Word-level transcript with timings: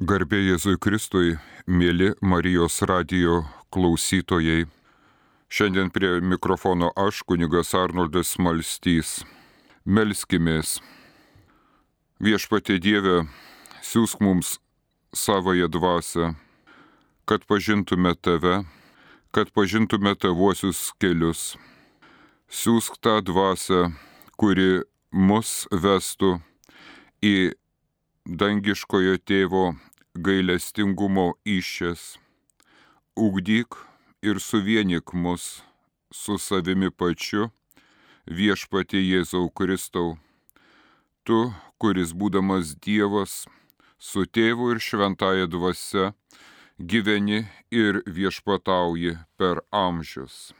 Garbė 0.00 0.38
Jėzui 0.40 0.78
Kristui, 0.80 1.34
mėly 1.68 2.14
Marijos 2.24 2.78
radio 2.88 3.42
klausytojai. 3.68 4.62
Šiandien 5.52 5.90
prie 5.92 6.22
mikrofono 6.24 6.88
aš, 6.96 7.18
kunigas 7.28 7.74
Arnoldas 7.76 8.30
Malstys. 8.40 9.10
Melskimės. 9.84 10.78
Viešpatė 12.16 12.78
Dieve, 12.80 13.26
siūsk 13.84 14.22
mums 14.24 14.54
savoje 15.12 15.68
dvasę, 15.68 16.30
kad 17.28 17.44
pažintume 17.44 18.14
Tave, 18.16 18.62
kad 19.36 19.52
pažintume 19.52 20.14
Tavuosius 20.16 20.94
kelius. 20.96 21.58
Siūsk 22.48 22.96
tą 23.04 23.18
dvasę, 23.20 23.90
kuri 24.40 24.80
mus 25.12 25.68
vestų 25.68 26.38
į 27.20 27.52
dangiškojo 28.24 29.20
tėvo 29.28 29.68
gailestingumo 30.20 31.32
iššės. 31.48 32.18
Ugdyk 33.16 33.76
ir 34.22 34.40
suvienik 34.40 35.14
mus 35.14 35.62
su 36.12 36.36
savimi 36.38 36.90
pačiu, 36.90 37.48
viešpatė 38.28 39.00
Jėzau 39.00 39.48
Kristau. 39.56 40.18
Tu, 41.24 41.38
kuris 41.80 42.12
būdamas 42.12 42.74
Dievas, 42.84 43.46
su 43.96 44.26
tėvu 44.26 44.74
ir 44.74 44.82
šventąją 44.84 45.48
dvasia, 45.54 46.12
gyveni 46.76 47.46
ir 47.70 48.02
viešpatauji 48.04 49.16
per 49.40 49.62
amžius. 49.72 50.52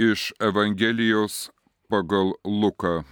Iš 0.00 0.32
Evangelijos 0.40 1.50
pagal 1.92 2.34
Luką. 2.44 3.04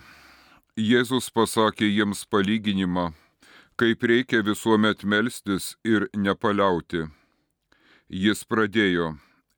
Jėzus 0.78 1.30
pasakė 1.34 1.90
jiems 1.90 2.24
palyginimą 2.30 3.10
kaip 3.78 4.02
reikia 4.02 4.42
visuomet 4.42 5.04
melstis 5.04 5.76
ir 5.86 6.08
nepaliauti. 6.16 7.04
Jis 8.10 8.40
pradėjo, 8.50 9.12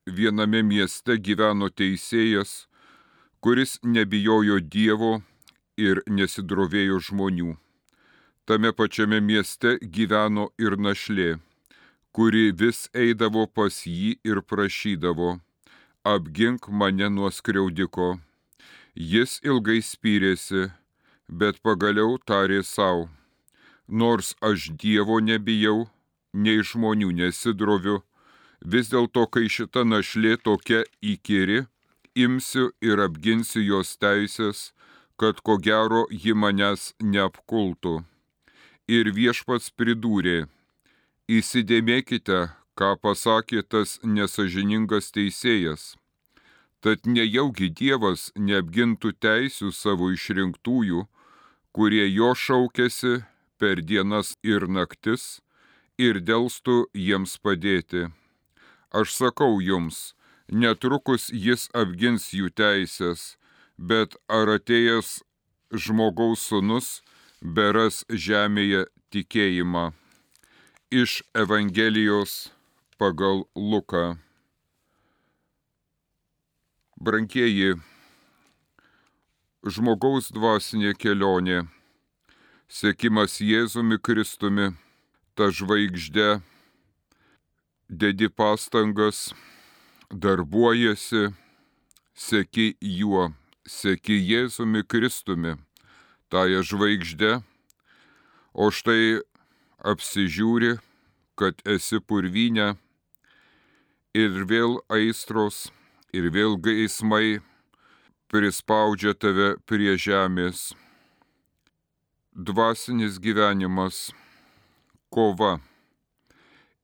viename 0.05 0.59
mieste 0.61 1.15
gyveno 1.27 1.69
teisėjas, 1.73 2.51
kuris 3.41 3.79
nebijojo 3.81 4.59
Dievo 4.75 5.13
ir 5.77 6.03
nesidrovėjo 6.05 6.99
žmonių. 7.07 7.55
Tame 8.45 8.71
pačiame 8.77 9.17
mieste 9.25 9.79
gyveno 9.95 10.51
ir 10.61 10.75
našlė, 10.77 11.39
kuri 12.13 12.51
vis 12.61 12.83
eidavo 12.93 13.47
pas 13.47 13.79
jį 13.87 14.19
ir 14.21 14.43
prašydavo, 14.45 15.31
apgink 16.05 16.69
mane 16.69 17.09
nuo 17.09 17.31
skriaudiko. 17.33 18.19
Jis 18.93 19.39
ilgai 19.41 19.79
spyrėsi, 19.81 20.67
bet 21.25 21.57
pagaliau 21.65 22.19
tarė 22.21 22.61
savo 22.61 23.09
nors 23.91 24.35
aš 24.41 24.71
Dievo 24.79 25.19
nebijau, 25.19 25.89
nei 26.33 26.63
žmonių 26.63 27.11
nesidroviu, 27.19 27.99
vis 28.63 28.89
dėlto, 28.93 29.27
kai 29.27 29.49
šita 29.51 29.83
našlė 29.83 30.37
tokia 30.39 30.85
įkyri, 31.03 31.65
imsiu 32.15 32.71
ir 32.81 33.03
apginsiu 33.03 33.61
jos 33.61 33.97
teisės, 33.99 34.71
kad 35.19 35.43
ko 35.45 35.57
gero 35.57 36.05
ji 36.09 36.33
manęs 36.33 36.93
neapkultų. 37.03 38.01
Ir 38.87 39.11
viešpats 39.15 39.69
pridūrė, 39.77 40.47
įsidėmėkite, 41.27 42.39
ką 42.75 42.95
pasakė 43.03 43.61
tas 43.67 43.99
nesažiningas 44.03 45.11
teisėjas. 45.15 45.95
Tad 46.81 47.05
nejaugi 47.05 47.69
Dievas 47.69 48.31
neapgintų 48.35 49.11
teisių 49.21 49.69
savo 49.75 50.09
išrinktųjų, 50.15 51.05
kurie 51.75 52.07
jo 52.09 52.31
šaukėsi 52.33 53.19
per 53.61 53.83
dienas 53.85 54.33
ir 54.41 54.65
naktis 54.65 55.25
ir 56.01 56.17
dėlstų 56.25 56.77
jiems 56.97 57.35
padėti. 57.45 58.07
Aš 58.89 59.13
sakau 59.13 59.59
jums, 59.61 60.15
netrukus 60.49 61.29
jis 61.29 61.67
apgins 61.77 62.31
jų 62.33 62.49
teisės, 62.57 63.35
bet 63.77 64.17
ar 64.37 64.49
atėjęs 64.57 65.19
žmogaus 65.83 66.47
sunus 66.49 66.87
beras 67.41 68.01
žemėje 68.09 68.87
tikėjimą. 69.13 69.91
Iš 70.91 71.21
Evangelijos 71.37 72.33
pagal 72.97 73.45
Luką. 73.55 74.17
Brankieji, 77.01 77.77
žmogaus 79.65 80.27
dvasinė 80.35 80.91
kelionė 80.97 81.61
Sėkimas 82.71 83.33
Jėzumi 83.43 83.97
Kristumi, 83.99 84.69
ta 85.35 85.49
žvaigždė, 85.51 86.39
dedi 87.91 88.29
pastangas, 88.31 89.33
darbuojasi, 90.07 91.33
sėki 92.15 92.69
juo, 92.79 93.25
sėki 93.67 94.15
Jėzumi 94.15 94.85
Kristumi, 94.87 95.57
tąją 96.31 96.61
žvaigždę, 96.69 97.33
o 98.55 98.71
štai 98.71 99.19
apsižiūri, 99.91 100.77
kad 101.35 101.59
esi 101.67 101.99
purvinė 101.99 102.69
ir 104.15 104.45
vėl 104.47 104.77
aistros, 104.87 105.65
ir 106.15 106.31
vėl 106.31 106.55
gaismai 106.55 107.41
prispaudžia 108.31 109.11
tave 109.11 109.57
prie 109.67 109.97
žemės 109.99 110.69
dvasinis 112.35 113.19
gyvenimas, 113.19 114.11
kova. 115.09 115.59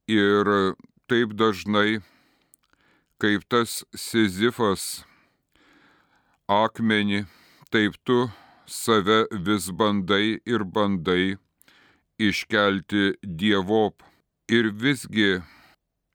Ir 0.07 0.75
taip 1.07 1.33
dažnai, 1.35 1.99
kaip 3.19 3.43
tas 3.49 3.83
Sizifas 3.95 5.03
akmenį, 6.47 7.25
taip 7.71 7.95
tu 8.03 8.27
save 8.67 9.25
vis 9.31 9.69
bandai 9.71 10.39
ir 10.45 10.63
bandai 10.63 11.37
iškelti 12.19 13.17
dievop. 13.23 14.03
Ir 14.47 14.71
visgi 14.71 15.41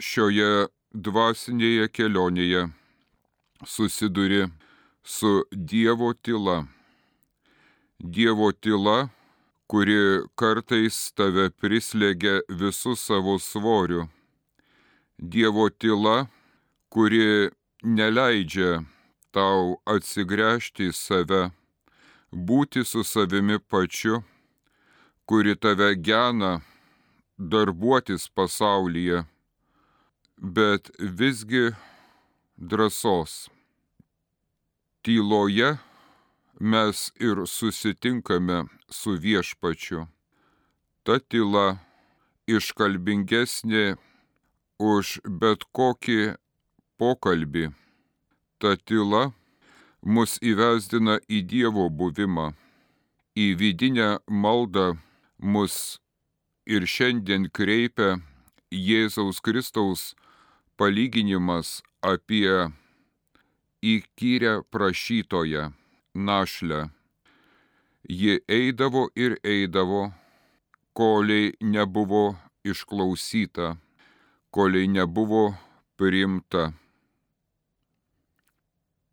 šioje 0.00 0.68
dvasinėje 0.92 1.88
kelionėje 1.92 2.68
susiduri 3.64 4.46
su 5.04 5.44
Dievo 5.52 6.12
tyla. 6.14 6.62
Dievo 8.00 8.52
tyla 8.52 9.10
kuri 9.72 10.20
kartais 10.36 10.96
tave 11.16 11.46
prislėgia 11.56 12.42
visų 12.60 12.92
savo 13.00 13.38
svoriu. 13.40 14.02
Dievo 15.16 15.70
tyla, 15.72 16.26
kuri 16.92 17.48
neleidžia 17.80 18.82
tau 19.32 19.78
atsigręžti 19.88 20.90
į 20.90 20.96
save, 20.98 21.40
būti 22.28 22.82
su 22.84 23.00
savimi 23.00 23.56
pačiu, 23.72 24.18
kuri 25.24 25.56
tave 25.56 25.88
gena 25.96 26.58
darbuotis 27.38 28.28
pasaulyje, 28.28 29.22
bet 30.36 30.92
visgi 31.00 31.70
drąsos. 32.60 33.48
Tyloje 35.00 35.78
mes 36.62 37.10
ir 37.18 37.46
susitinkame 37.46 38.64
su 38.88 39.10
viešpačiu. 39.18 40.06
Ta 41.02 41.18
tyla 41.18 41.82
iškalbingesnė 42.46 43.96
už 44.78 45.18
bet 45.40 45.66
kokį 45.74 46.36
pokalbį. 47.02 47.64
Ta 48.62 48.76
tyla 48.78 49.32
mus 50.06 50.38
įvesdina 50.38 51.18
į 51.26 51.42
Dievo 51.50 51.88
buvimą, 51.90 52.52
į 53.34 53.46
vidinę 53.58 54.22
maldą 54.30 54.94
mus 55.42 55.98
ir 56.66 56.86
šiandien 56.86 57.50
kreipia 57.50 58.20
Jėzaus 58.70 59.42
Kristaus 59.42 60.14
palyginimas 60.78 61.82
apie 62.06 62.70
įkyrę 63.82 64.60
prašytoją 64.70 65.72
našlę. 66.14 66.88
Ji 68.08 68.40
eidavo 68.48 69.08
ir 69.16 69.38
eidavo, 69.44 70.12
koliai 70.92 71.52
nebuvo 71.60 72.36
išklausyta, 72.64 73.76
koliai 74.50 74.88
nebuvo 74.88 75.54
priimta. 75.96 76.72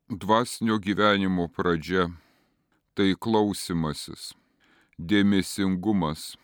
Dvasinio 0.10 0.80
gyvenimo 0.80 1.48
pradžia- 1.48 2.10
tai 2.96 3.16
klausimasis, 3.16 4.34
dėmesingumas, 5.00 6.36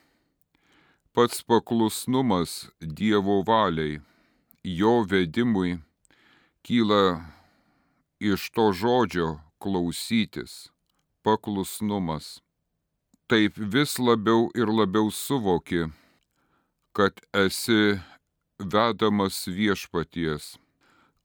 pats 1.14 1.42
paklusnumas 1.44 2.70
Dievo 2.80 3.44
valiai, 3.44 4.02
jo 4.64 5.04
vedimui 5.04 5.80
kyla 6.64 7.26
iš 8.20 8.50
to 8.54 8.72
žodžio 8.72 9.45
klausytis, 9.66 10.70
paklusnumas. 11.24 12.26
Taip 13.28 13.58
vis 13.58 13.98
labiau 13.98 14.52
ir 14.54 14.70
labiau 14.70 15.10
suvoki, 15.10 15.88
kad 16.94 17.18
esi 17.34 17.98
vedamas 18.74 19.40
viešpaties, 19.58 20.44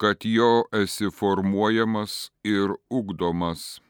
kad 0.00 0.24
jo 0.24 0.64
esi 0.72 1.10
formuojamas 1.18 2.14
ir 2.44 2.72
ugdomas. 2.88 3.82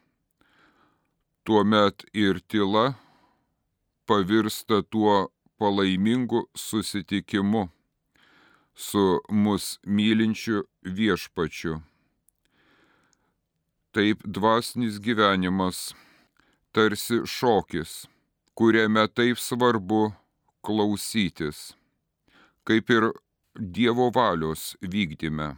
Tuomet 1.47 2.03
ir 2.13 2.41
tyla 2.51 2.85
pavirsta 4.05 4.81
tuo 4.83 5.31
palaimingu 5.57 6.41
susitikimu 6.55 7.69
su 8.75 9.05
mus 9.29 9.79
mylinčiu 9.85 10.67
viešpačiu. 10.83 11.90
Taip 13.91 14.23
dvasinis 14.23 14.99
gyvenimas 15.03 15.91
tarsi 16.71 17.21
šokis, 17.27 18.05
kuriame 18.55 19.07
taip 19.07 19.39
svarbu 19.39 20.11
klausytis, 20.65 21.73
kaip 22.63 22.89
ir 22.89 23.11
Dievo 23.55 24.07
valios 24.15 24.77
vykdyme. 24.79 25.49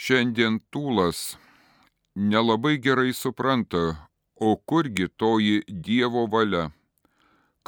Šiandien 0.00 0.62
tūlas 0.72 1.36
nelabai 2.16 2.78
gerai 2.80 3.12
supranta, 3.12 3.82
o 4.40 4.56
kurgi 4.56 5.10
toji 5.20 5.60
Dievo 5.68 6.24
valia, 6.32 6.70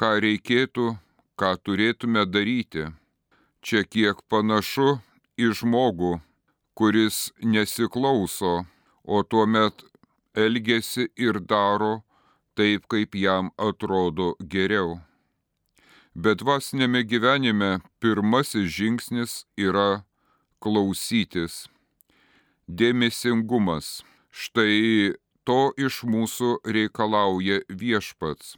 ką 0.00 0.15
reikėtų, 0.25 0.87
ką 1.37 1.53
turėtume 1.61 2.25
daryti 2.25 2.88
Čia 3.69 3.82
kiek 3.82 4.20
panašu 4.31 5.00
į 5.37 5.50
žmogų, 5.59 6.20
kuris 6.79 7.32
nesiklauso, 7.43 8.62
o 9.08 9.22
tuomet 9.25 9.84
elgesi 10.37 11.08
ir 11.16 11.40
daro 11.40 12.02
taip, 12.56 12.84
kaip 12.93 13.14
jam 13.16 13.50
atrodo 13.56 14.34
geriau. 14.52 14.99
Bet 16.19 16.43
dvasinėme 16.43 17.05
gyvenime 17.06 17.70
pirmasis 18.02 18.69
žingsnis 18.76 19.34
yra 19.56 20.02
klausytis. 20.60 21.69
Dėmesingumas. 22.69 24.02
Štai 24.28 25.14
to 25.49 25.60
iš 25.87 26.02
mūsų 26.05 26.58
reikalauja 26.76 27.62
viešpats. 27.70 28.56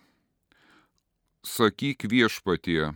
Sakyk 1.47 2.08
viešpatie, 2.11 2.91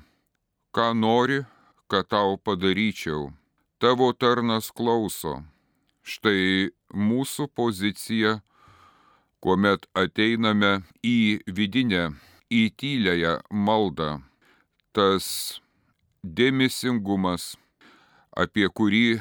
ką 0.74 0.88
nori, 0.98 1.44
kad 1.88 2.10
tau 2.10 2.34
padaryčiau. 2.36 3.30
Tavo 3.78 4.10
tarnas 4.12 4.72
klauso. 4.74 5.44
Štai 6.04 6.70
mūsų 6.92 7.48
pozicija, 7.56 8.36
kuomet 9.40 9.88
ateiname 9.96 10.84
į 11.04 11.40
vidinę, 11.48 12.10
į 12.52 12.62
tylėją 12.80 13.38
maldą. 13.50 14.20
Tas 14.94 15.26
dėmesingumas, 16.22 17.54
apie 18.36 18.68
kurį 18.68 19.20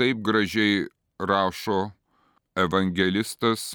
taip 0.00 0.24
gražiai 0.24 0.86
rašo 1.20 1.90
evangelistas, 2.56 3.74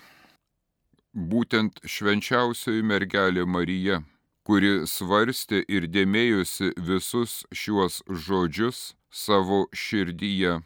būtent 1.13 1.77
švenčiausioji 1.85 2.81
mergelė 2.83 3.45
Marija 3.45 4.01
kuri 4.47 4.87
svarstė 4.89 5.61
ir 5.69 5.85
dėmėjosi 5.95 6.71
visus 6.89 7.41
šiuos 7.53 8.01
žodžius 8.25 8.79
savo 9.13 9.65
širdyje. 9.83 10.57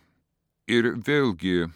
Ir 0.66 0.96
vėlgi, 0.98 1.68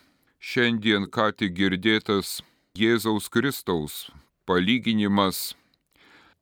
šiandien 0.42 1.06
ką 1.14 1.28
tik 1.38 1.54
girdėtas 1.54 2.40
Jėzaus 2.74 3.30
Kristaus 3.30 4.10
palyginimas 4.50 5.54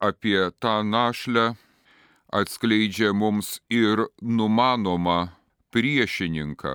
apie 0.00 0.48
tą 0.56 0.80
našlę 0.80 1.58
atskleidžia 2.32 3.12
mums 3.12 3.60
ir 3.68 4.06
numanomą 4.22 5.28
priešininką, 5.76 6.74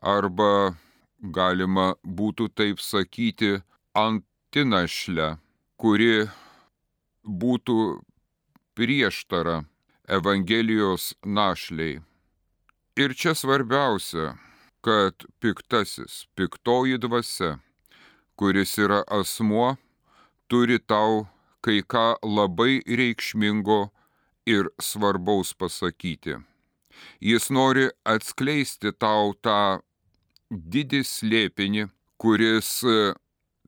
arba 0.00 0.76
galima 1.20 1.94
būtų 2.00 2.48
taip 2.56 2.80
sakyti, 2.80 3.60
antinašlę, 3.92 5.36
kuri 5.76 6.28
būtų 7.24 7.80
prieštara 8.72 9.66
Evangelijos 10.08 11.12
našliai. 11.24 12.00
Ir 12.96 13.12
čia 13.12 13.36
svarbiausia, 13.36 14.38
kad 14.84 15.26
piktasis, 15.40 16.26
piktoji 16.34 16.98
dvasia, 16.98 17.58
kuris 18.36 18.76
yra 18.78 19.02
asmuo, 19.18 19.76
turi 20.48 20.78
tau 20.78 21.26
kai 21.64 21.82
ką 21.82 22.06
labai 22.24 22.80
reikšmingo 23.00 23.80
ir 24.48 24.70
svarbaus 24.80 25.52
pasakyti. 25.54 26.38
Jis 27.20 27.50
nori 27.50 27.88
atskleisti 28.04 28.92
tau 28.96 29.34
tą 29.44 29.80
didį 30.50 31.02
slėpinį, 31.06 31.88
kuris 32.20 32.80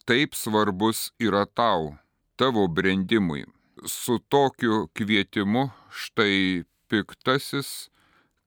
taip 0.09 0.35
svarbus 0.35 1.11
yra 1.21 1.45
tau, 1.47 1.93
tavo 2.37 2.67
brandimui 2.69 3.45
su 3.87 4.19
tokiu 4.19 4.89
kvietimu 4.95 5.71
štai 5.91 6.65
piktasis 6.91 7.89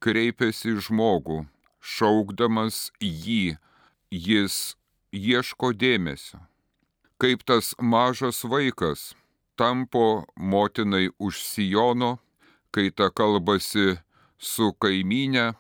kreipiasi 0.04 0.76
žmogų, 0.86 1.46
šaukdamas 1.86 2.90
jį, 3.00 3.58
jis 4.10 4.76
ieško 5.14 5.72
dėmesio. 5.78 6.42
Kaip 7.22 7.46
tas 7.48 7.74
mažas 7.80 8.44
vaikas 8.44 9.14
tampo 9.56 10.26
motinai 10.36 11.10
už 11.20 11.40
sijono, 11.44 12.18
kai 12.74 12.90
ta 12.92 13.10
kalbasi 13.10 13.96
su 14.38 14.74
kaiminė, 14.84 15.54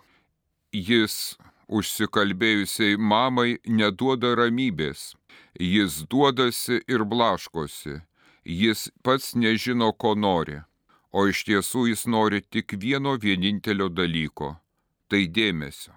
jis 0.76 1.38
užsikalbėjusiai 1.72 2.98
mamai 3.00 3.58
neduoda 3.66 4.36
ramybės, 4.36 5.14
jis 5.60 6.04
duodasi 6.12 6.82
ir 6.92 7.06
blaškosi, 7.08 8.02
jis 8.44 8.90
pats 9.04 9.34
nežino, 9.36 9.94
ko 9.94 10.14
nori, 10.16 10.60
o 11.16 11.28
iš 11.32 11.46
tiesų 11.48 11.88
jis 11.94 12.06
nori 12.12 12.44
tik 12.44 12.76
vieno 12.82 13.16
vienintelio 13.18 13.90
dalyko- 13.90 14.58
tai 15.10 15.28
dėmesio. 15.28 15.94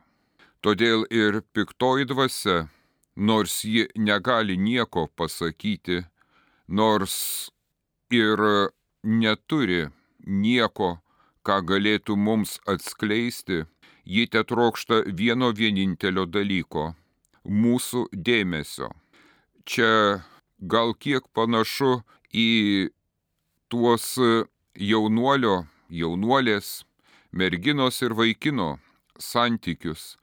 Todėl 0.59 1.05
ir 1.15 1.39
piktoji 1.55 2.09
dvasia, 2.11 2.67
nors 3.15 3.61
ji 3.63 3.85
negali 3.95 4.57
nieko 4.59 5.07
pasakyti, 5.15 6.01
nors 6.67 7.15
ir 8.11 8.43
neturi 9.05 9.87
nieko, 10.27 10.99
ką 11.47 11.61
galėtų 11.63 12.17
mums 12.19 12.59
atskleisti, 12.67 13.67
ji 14.05 14.27
te 14.27 14.43
trokšta 14.43 15.05
vieno 15.21 15.53
vienintelio 15.55 16.27
dalyko- 16.27 16.95
mūsų 17.63 18.09
dėmesio. 18.13 18.91
Čia 19.65 20.25
gal 20.59 20.95
kiek 20.95 21.23
panašu 21.33 22.03
į 22.35 22.91
tuos 23.71 24.19
jaunuolio, 24.75 25.69
jaunuolės, 25.89 26.85
merginos 27.33 28.03
ir 28.03 28.11
vaikino 28.11 28.81
santykius, 29.19 30.17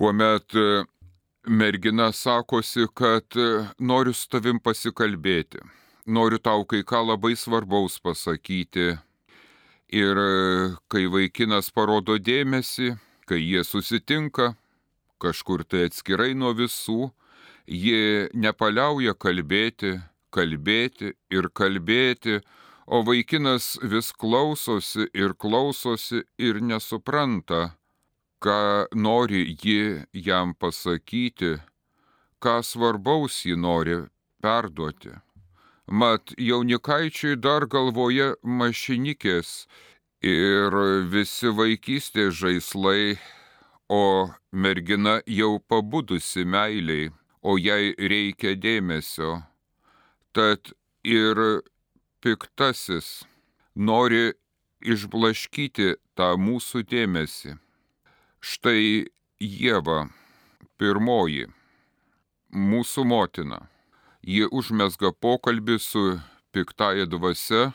kuomet 0.00 0.52
mergina 1.46 2.12
sakosi, 2.12 2.86
kad 2.94 3.36
noriu 3.78 4.14
su 4.16 4.30
tavim 4.32 4.56
pasikalbėti, 4.64 5.58
noriu 6.08 6.38
tau 6.40 6.62
kai 6.64 6.80
ką 6.88 7.02
labai 7.04 7.34
svarbaus 7.36 7.98
pasakyti. 8.00 8.94
Ir 9.92 10.20
kai 10.88 11.02
vaikinas 11.12 11.68
parodo 11.76 12.16
dėmesį, 12.16 12.94
kai 13.28 13.42
jie 13.42 13.60
susitinka, 13.60 14.54
kažkur 15.20 15.66
tai 15.68 15.90
atskirai 15.90 16.32
nuo 16.32 16.54
visų, 16.56 17.10
jie 17.68 18.30
nepaliauja 18.32 19.12
kalbėti, 19.12 19.98
kalbėti 20.32 21.12
ir 21.28 21.50
kalbėti, 21.52 22.38
o 22.88 23.02
vaikinas 23.04 23.74
vis 23.82 24.14
klausosi 24.16 25.10
ir 25.12 25.36
klausosi 25.36 26.22
ir 26.40 26.62
nesupranta, 26.64 27.74
ką 28.44 28.86
nori 28.94 29.56
ji 29.62 30.04
jam 30.12 30.54
pasakyti, 30.54 31.58
ką 32.42 32.62
svarbaus 32.64 33.44
ji 33.44 33.56
nori 33.56 33.96
perduoti. 34.42 35.12
Mat 35.90 36.32
jaunikaičiai 36.38 37.36
dar 37.36 37.66
galvoja 37.66 38.34
mašinikės 38.42 39.66
ir 40.22 40.76
visi 41.12 41.50
vaikystės 41.60 42.34
žaislai, 42.40 43.18
o 43.90 44.30
mergina 44.52 45.18
jau 45.26 45.58
pabudusi 45.58 46.44
meiliai, 46.46 47.10
o 47.42 47.58
jai 47.58 47.94
reikia 47.98 48.54
dėmesio 48.54 49.40
Tad 50.32 50.70
ir 51.02 51.38
piktasis 52.22 53.24
nori 53.74 54.30
išblaškyti 54.78 55.88
tą 56.14 56.28
mūsų 56.38 56.84
dėmesį. 56.86 57.56
Štai 58.40 59.04
Jėva, 59.36 60.06
pirmoji, 60.80 61.50
mūsų 62.56 63.04
motina. 63.04 63.58
Ji 64.24 64.48
užmesga 64.48 65.10
pokalbį 65.12 65.76
su 65.76 66.04
piktaja 66.56 67.04
dvasia, 67.04 67.74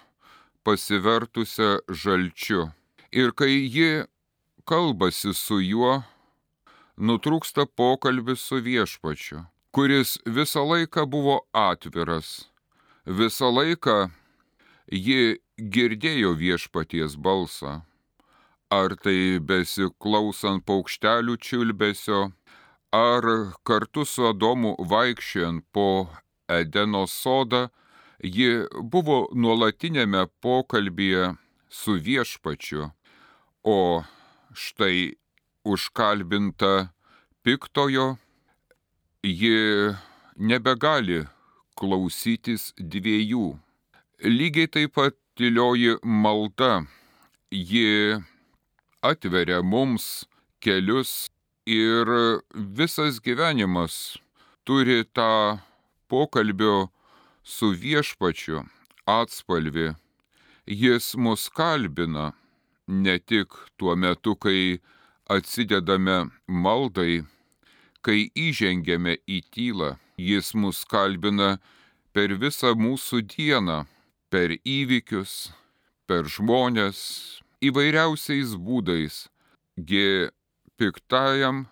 pasivertusią 0.65 1.85
žalčiu. 1.89 2.71
Ir 3.13 3.29
kai 3.37 3.61
ji 3.69 4.09
kalbasi 4.65 5.37
su 5.37 5.61
juo, 5.61 6.01
nutrūksta 6.97 7.69
pokalbis 7.69 8.41
su 8.41 8.57
viešpačiu, 8.57 9.45
kuris 9.69 10.17
visą 10.25 10.65
laiką 10.65 11.05
buvo 11.05 11.43
atviras. 11.53 12.49
Visą 13.05 13.53
laiką 13.53 14.09
ji 14.89 15.37
girdėjo 15.61 16.33
viešpaties 16.33 17.21
balsą. 17.21 17.83
Ar 18.75 18.95
tai 19.03 19.37
besiklausant 19.49 20.65
paukštelių 20.67 21.35
čiulbesio, 21.45 22.19
ar 22.91 23.23
kartu 23.67 24.03
su 24.09 24.25
Adomu 24.27 24.73
vaikščiant 24.91 25.63
po 25.71 26.07
Edeno 26.49 27.05
sodą, 27.07 27.67
ji 28.19 28.65
buvo 28.95 29.19
nuolatinėme 29.43 30.25
pokalbėje 30.41 31.35
su 31.69 31.97
viešpačiu, 32.07 32.89
o 33.63 33.79
štai 34.65 35.15
užkalbinta 35.65 36.89
piktojo, 37.43 38.15
ji 39.23 39.95
nebegali 40.37 41.25
klausytis 41.79 42.71
dviejų. 42.77 43.47
Lygiai 44.25 44.71
taip 44.71 44.95
pat 44.95 45.17
tylioji 45.35 45.97
malda, 46.03 46.85
ji 47.51 48.21
atveria 49.09 49.61
mums 49.61 50.25
kelius 50.63 51.27
ir 51.65 52.07
visas 52.77 53.19
gyvenimas 53.25 54.17
turi 54.65 55.03
tą 55.15 55.59
pokalbio 56.09 56.89
su 57.43 57.67
viešpačiu 57.81 58.63
atspalvi. 59.05 59.93
Jis 60.65 61.15
mus 61.15 61.49
kalbina 61.49 62.33
ne 62.87 63.19
tik 63.19 63.49
tuo 63.77 63.95
metu, 63.95 64.35
kai 64.35 64.79
atsidedame 65.29 66.17
maldai, 66.47 67.23
kai 68.05 68.29
įžengiame 68.47 69.17
į 69.25 69.41
tylą, 69.53 69.95
jis 70.17 70.53
mus 70.53 70.83
kalbina 70.85 71.57
per 72.13 72.33
visą 72.41 72.73
mūsų 72.77 73.21
dieną, 73.33 73.85
per 74.29 74.57
įvykius, 74.61 75.51
per 76.07 76.29
žmonės, 76.29 76.99
įvairiausiais 77.69 78.55
būdais. 78.57 79.25
Gi 79.75 80.29
piktajam 80.79 81.65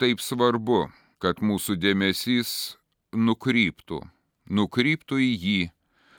taip 0.00 0.20
svarbu, 0.20 0.86
kad 1.22 1.40
mūsų 1.40 1.78
dėmesys 1.80 2.76
nukryptų, 3.16 4.02
nukryptų 4.52 5.20
į 5.24 5.30
jį, 5.44 5.60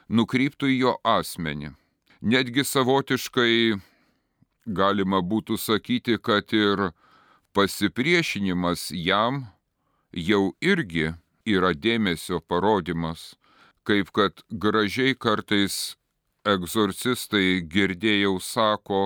nukryptų 0.09 0.71
į 0.73 0.79
jo 0.79 0.95
asmenį. 1.05 1.75
Netgi 2.21 2.65
savotiškai 2.65 3.77
galima 4.65 5.21
būtų 5.21 5.57
sakyti, 5.61 6.17
kad 6.17 6.49
ir 6.53 6.89
pasipriešinimas 7.53 8.89
jam 8.91 9.45
jau 10.11 10.53
irgi 10.61 11.13
yra 11.45 11.73
dėmesio 11.73 12.41
parodimas, 12.41 13.35
kaip 13.87 14.11
kad 14.11 14.41
gražiai 14.49 15.15
kartais 15.15 15.95
egzorcistai 16.53 17.61
girdėjau 17.73 18.37
sako, 18.43 19.01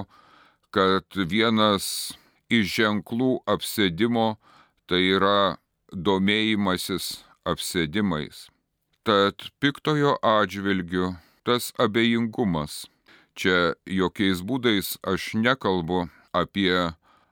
kad 0.72 1.06
vienas 1.34 2.14
iš 2.50 2.78
ženklų 2.78 3.34
apsėdimo 3.56 4.36
tai 4.88 5.02
yra 5.18 5.58
domėjimasis 5.92 7.12
apsėdimais. 7.48 8.48
Tad 9.04 9.50
piktojo 9.60 10.16
atžvilgiu 10.22 11.16
tas 11.48 11.72
abejingumas 11.82 12.86
Čia 13.36 13.74
jokiais 13.88 14.42
būdais 14.44 14.98
aš 15.08 15.32
nekalbu 15.40 16.10
apie 16.36 16.92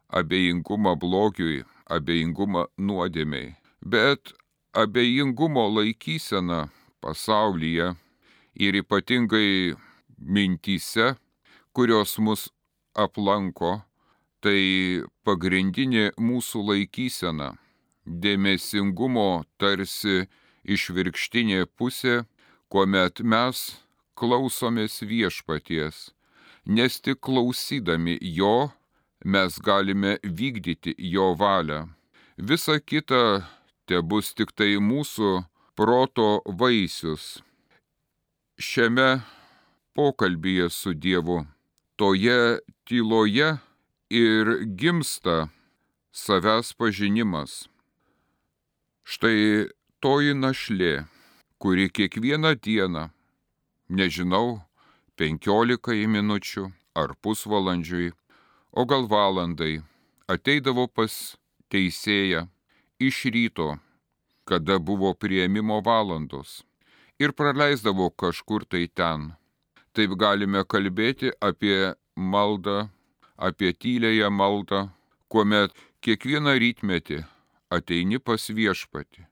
abejingumą 0.09 0.95
blogiui, 0.95 1.65
abejingumą 1.91 2.67
nuodėmiai, 2.79 3.55
bet 3.83 4.31
abejingumo 4.73 5.65
laikysena 5.75 6.69
pasaulyje 7.03 7.91
ir 8.55 8.79
ypatingai 8.79 9.75
mintyse, 10.21 11.15
kurios 11.73 12.17
mus 12.19 12.49
aplanko, 12.95 13.81
tai 14.43 15.03
pagrindinė 15.25 16.11
mūsų 16.17 16.63
laikysena- 16.69 17.57
dėmesingumo 18.23 19.43
tarsi 19.57 20.27
išvirkštinė 20.63 21.65
pusė, 21.77 22.25
kuomet 22.69 23.21
mes 23.21 23.79
klausomės 24.15 25.01
viešpaties, 25.01 26.11
nes 26.65 26.99
tik 26.99 27.19
klausydami 27.21 28.17
jo 28.21 28.71
mes 29.25 29.59
galime 29.59 30.17
vykdyti 30.23 30.95
jo 30.97 31.33
valią. 31.35 31.89
Visa 32.37 32.79
kita 32.79 33.47
te 33.85 34.01
bus 34.01 34.33
tik 34.33 34.51
tai 34.55 34.77
mūsų 34.79 35.43
proto 35.75 36.41
vaisius. 36.45 37.41
Šiame 38.59 39.21
pokalbėje 39.99 40.69
su 40.71 40.93
Dievu, 40.95 41.41
toje 41.99 42.59
tyloje 42.87 43.49
ir 44.07 44.51
gimsta 44.79 45.49
savęs 46.15 46.71
pažinimas. 46.79 47.65
Štai 49.03 49.67
toji 49.99 50.37
našlė, 50.39 50.93
kuri 51.59 51.89
kiekvieną 51.91 52.53
dieną 52.63 53.09
nežinau, 53.89 54.61
penkiolikai 55.19 56.07
minučių 56.07 56.69
ar 56.95 57.15
pusvalandžiui, 57.19 58.13
o 58.71 58.85
gal 58.87 59.03
valandai, 59.11 59.81
ateidavo 60.31 60.87
pas 60.87 61.17
teisėją 61.73 62.45
iš 63.03 63.25
ryto, 63.35 63.75
kada 64.47 64.79
buvo 64.79 65.11
prieimimo 65.11 65.81
valandos, 65.83 66.63
ir 67.19 67.35
praleisdavo 67.35 68.07
kažkur 68.15 68.63
tai 68.63 68.87
ten. 68.87 69.33
Taip 69.93 70.13
galime 70.19 70.63
kalbėti 70.63 71.31
apie 71.41 71.93
maldą, 72.15 72.89
apie 73.37 73.73
tylėją 73.73 74.29
maldą, 74.29 74.85
kuomet 75.31 75.73
kiekvieną 76.05 76.53
rytmetį 76.61 77.23
ateini 77.73 78.19
pas 78.19 78.49
viešpati. 78.49 79.25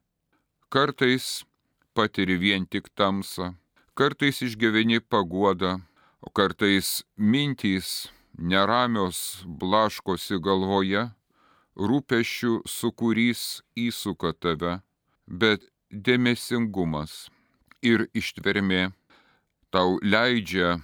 Kartais 0.69 1.45
patiri 1.93 2.35
vien 2.41 2.65
tik 2.65 2.89
tamsą, 2.95 3.53
Kartais 3.97 4.43
išgyveni 4.45 4.99
paguodą, 5.01 5.71
o 6.21 6.29
kartais 6.29 7.01
mintys 7.17 8.11
neramios 8.37 9.41
blaškosi 9.61 10.37
galvoje, 10.37 11.07
rūpešių 11.73 12.51
sukūrys 12.69 13.41
įsuka 13.73 14.35
tave, 14.37 14.75
bet 15.25 15.65
dėmesingumas 15.89 17.31
ir 17.81 18.05
ištvermė 18.13 18.91
tau 19.69 19.99
leidžia 20.01 20.79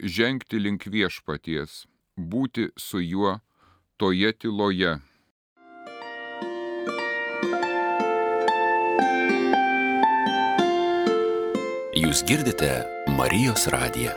žengti 0.00 0.58
link 0.58 0.86
viešpaties, 0.88 1.84
būti 2.16 2.70
su 2.76 3.00
juo 3.00 3.38
toje 4.00 4.32
tyloje. 4.32 4.98
Jūs 11.94 12.24
girdite 12.26 12.70
Marijos 13.14 13.68
radiją. 13.70 14.14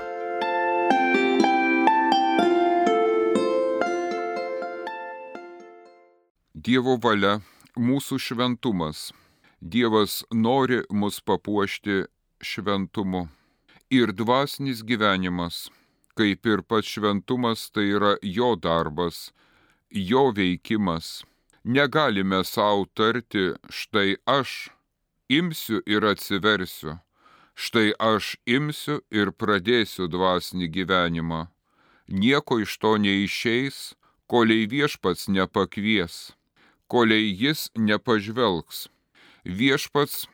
Dievo 6.68 6.98
valia- 6.98 7.38
mūsų 7.88 8.18
šventumas. 8.20 9.14
Dievas 9.62 10.24
nori 10.34 10.82
mus 10.90 11.22
papuošti 11.22 12.08
šventumu. 12.42 13.37
Ir 13.90 14.12
dvasinis 14.12 14.84
gyvenimas, 14.84 15.70
kaip 16.18 16.46
ir 16.46 16.62
pats 16.62 16.88
šventumas, 16.88 17.70
tai 17.72 17.88
yra 17.96 18.18
jo 18.22 18.56
darbas, 18.56 19.32
jo 19.92 20.32
veikimas. 20.36 21.24
Negalime 21.64 22.44
savo 22.44 22.86
tarti, 22.94 23.54
štai 23.70 24.18
aš 24.26 24.70
imsiu 25.30 25.82
ir 25.86 26.04
atsiversiu 26.04 26.98
štai 27.58 27.96
aš 27.98 28.36
imsiu 28.46 29.00
ir 29.10 29.34
pradėsiu 29.34 30.06
dvasinį 30.14 30.68
gyvenimą. 30.76 31.48
Nieko 32.08 32.60
iš 32.62 32.78
to 32.78 32.94
neišeis, 33.02 33.98
koliai 34.30 34.68
viešpats 34.70 35.26
nepakvies, 35.34 36.38
koliai 36.88 37.34
jis 37.34 37.68
nepažvelgs. 37.74 38.88
Viešpats 39.44 40.28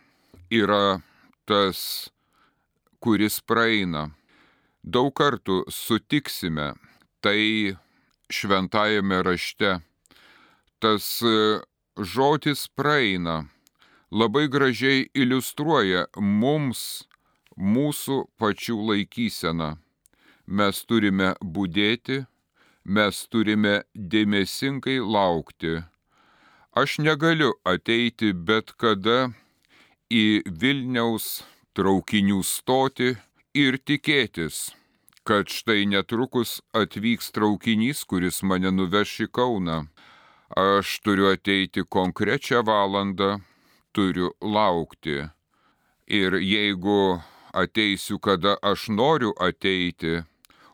yra 0.52 1.00
tas, 1.48 2.12
kuris 3.04 3.42
praeina. 3.44 4.08
Daug 4.84 5.12
kartų 5.20 5.64
sutiksime 5.72 6.72
tai 7.24 7.76
šventajame 8.32 9.20
rašte. 9.28 9.78
Tas 10.80 11.08
žodis 12.14 12.68
praeina 12.72 13.44
labai 14.12 14.48
gražiai 14.56 15.08
iliustruoja 15.16 16.06
mums 16.22 16.82
mūsų 17.58 18.20
pačių 18.40 18.76
laikysena. 18.90 19.70
Mes 20.48 20.84
turime 20.88 21.34
būdėti, 21.40 22.24
mes 22.84 23.24
turime 23.32 23.82
dėmesingai 23.96 25.00
laukti. 25.00 25.80
Aš 26.76 27.00
negaliu 27.06 27.54
ateiti 27.64 28.34
bet 28.34 28.74
kada 28.82 29.32
į 30.12 30.44
Vilniaus 30.62 31.44
traukinių 31.78 32.42
stotį 32.46 33.16
ir 33.58 33.78
tikėtis, 33.78 34.74
kad 35.28 35.50
štai 35.50 35.86
netrukus 35.90 36.60
atvyks 36.76 37.32
traukinys, 37.36 38.04
kuris 38.06 38.42
mane 38.44 38.72
nuveš 38.72 39.14
į 39.26 39.28
Kauną. 39.38 39.80
Aš 40.54 41.00
turiu 41.06 41.32
ateiti 41.34 41.82
konkrečią 41.82 42.62
valandą, 42.68 43.40
turiu 43.94 44.34
laukti. 44.42 45.30
Ir 46.06 46.38
jeigu 46.38 47.22
ateisiu, 47.54 48.20
kada 48.20 48.58
aš 48.62 48.90
noriu 48.90 49.34
ateiti, 49.40 50.22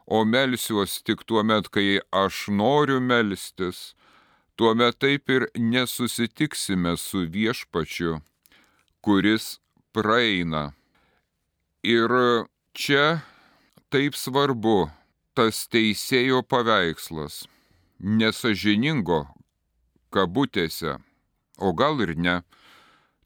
o 0.05 0.25
melsiuos 0.25 0.99
tik 1.05 1.23
tuo 1.27 1.43
met, 1.43 1.69
kai 1.69 2.01
aš 2.11 2.47
noriu 2.49 2.99
melstis, 2.99 3.93
tuomet 4.57 4.97
taip 4.99 5.29
ir 5.29 5.47
nesusitiksime 5.55 6.97
su 6.97 7.23
viešpačiu, 7.35 8.19
kuris 9.05 9.59
praeina. 9.93 10.78
Ir 11.83 12.11
čia 12.75 13.21
taip 13.87 14.15
svarbu 14.19 14.89
tas 15.31 15.63
teisėjo 15.71 16.41
paveikslas, 16.43 17.45
nesažiningo 18.03 19.21
kabutėse, 20.11 20.97
o 21.55 21.71
gal 21.71 22.01
ir 22.03 22.17
ne, 22.19 22.41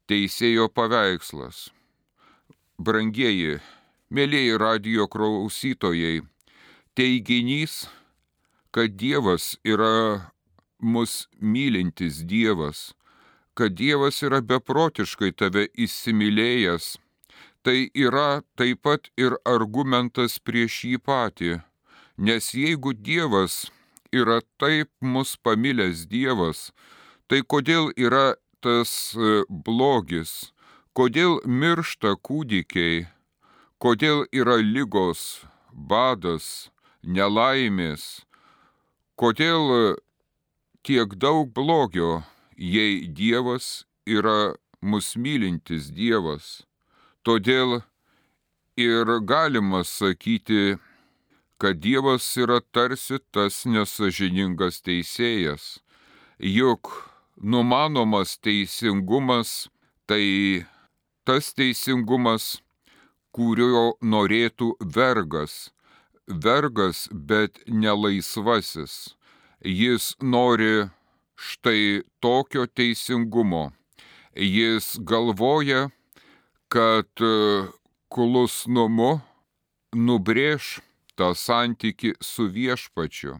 teisėjo 0.05 0.67
paveikslas. 0.69 1.71
Brangieji, 2.77 3.57
mėlyjeji 4.13 4.59
radio 4.61 5.07
klausytojai, 5.09 6.21
teiginys, 6.93 7.87
kad 8.69 8.93
Dievas 8.93 9.55
yra 9.65 10.29
mus 10.77 11.25
mylintis 11.41 12.21
Dievas, 12.21 12.93
kad 13.57 13.73
Dievas 13.73 14.21
yra 14.21 14.45
beprotiškai 14.45 15.33
tave 15.33 15.65
įsimylėjęs, 15.73 16.99
tai 17.63 17.89
yra 17.95 18.43
taip 18.59 18.83
pat 18.83 19.09
ir 19.17 19.37
argumentas 19.47 20.39
prieš 20.39 20.83
jį 20.89 20.97
patį. 21.07 21.53
Nes 22.17 22.51
jeigu 22.53 22.93
Dievas 22.93 23.71
yra 24.11 24.41
taip 24.61 24.91
mus 25.01 25.35
pamilęs 25.43 26.05
Dievas, 26.11 26.71
tai 27.27 27.41
kodėl 27.41 27.89
yra 27.97 28.35
tas 28.61 29.15
e, 29.15 29.41
blogis, 29.49 30.53
kodėl 30.93 31.39
miršta 31.47 32.13
kūdikiai, 32.27 33.07
kodėl 33.81 34.27
yra 34.31 34.59
lygos, 34.61 35.43
badas, 35.73 36.69
nelaimės, 37.03 38.23
kodėl 39.15 39.97
tiek 40.83 41.15
daug 41.15 41.49
blogio, 41.55 42.21
jei 42.57 43.07
Dievas 43.07 43.87
yra 44.05 44.53
mus 44.81 45.15
mylintis 45.15 45.89
Dievas. 45.95 46.61
Todėl 47.23 47.81
ir 48.75 49.07
galima 49.23 49.83
sakyti, 49.87 50.77
kad 51.57 51.79
Dievas 51.79 52.25
yra 52.35 52.59
tarsi 52.75 53.21
tas 53.31 53.63
nesažiningas 53.65 54.81
teisėjas, 54.83 55.79
juk 56.39 56.91
numanomas 57.39 58.35
teisingumas 58.43 59.69
tai 60.05 60.65
tas 61.23 61.53
teisingumas, 61.55 62.59
kurio 63.31 63.93
norėtų 64.03 64.73
vergas, 64.95 65.71
vergas, 66.27 67.07
bet 67.11 67.61
nelaisvasis. 67.67 69.15
Jis 69.63 70.13
nori 70.21 70.89
štai 71.39 72.03
tokio 72.19 72.67
teisingumo. 72.67 73.71
Jis 74.35 74.97
galvoja, 74.99 75.87
kad 76.73 77.21
e, 77.21 77.69
klusnumu 78.09 79.21
nubrėž 79.93 80.79
tą 81.13 81.33
santyki 81.37 82.15
su 82.17 82.47
viešpačiu. 82.49 83.37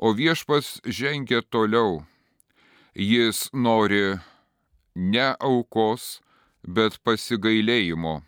O 0.00 0.12
viešpas 0.16 0.78
žengia 0.84 1.42
toliau. 1.44 2.04
Jis 2.96 3.50
nori 3.52 4.16
ne 4.96 5.26
aukos, 5.36 6.22
bet 6.64 6.96
pasigailėjimo. 7.04 8.22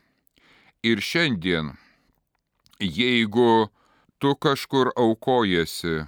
Ir 0.85 1.01
šiandien, 1.01 1.73
jeigu 2.81 3.71
tu 4.21 4.35
kažkur 4.37 4.93
aukojasi, 4.93 6.05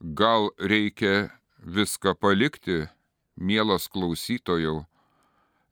gal 0.00 0.48
reikia 0.56 1.28
viską 1.60 2.16
palikti, 2.16 2.88
mielas 3.36 3.88
klausytojau, 3.92 4.86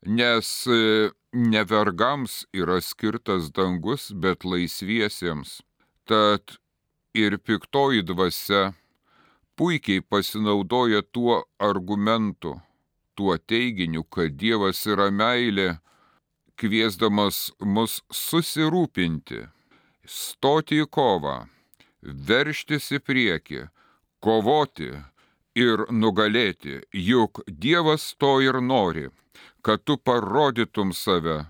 nes 0.05 0.53
e, 0.69 1.09
ne 1.33 1.63
vergams 1.63 2.45
yra 2.53 2.81
skirtas 2.81 3.51
dangus, 3.51 4.11
bet 4.11 4.43
laisviesiems. 4.45 5.61
Tad 6.05 6.57
ir 7.13 7.37
piktoji 7.37 8.03
dvasia 8.03 8.73
puikiai 9.55 10.01
pasinaudoja 10.01 11.01
tuo 11.01 11.43
argumentu, 11.59 12.59
tuo 13.15 13.37
teiginiu, 13.37 14.03
kad 14.03 14.35
Dievas 14.35 14.83
yra 14.87 15.11
meilė, 15.11 15.77
kviesdamas 16.59 17.51
mus 17.59 18.01
susirūpinti, 18.11 19.45
stoti 20.05 20.81
į 20.83 20.89
kovą, 20.97 21.37
verštis 22.01 22.91
į 22.97 22.99
priekį, 23.07 23.63
kovoti 24.19 24.91
ir 25.55 25.87
nugalėti, 25.89 26.81
juk 26.91 27.43
Dievas 27.47 28.11
to 28.19 28.39
ir 28.43 28.61
nori 28.61 29.09
kad 29.61 29.83
tu 29.83 29.97
parodytum 29.97 30.93
save, 30.93 31.45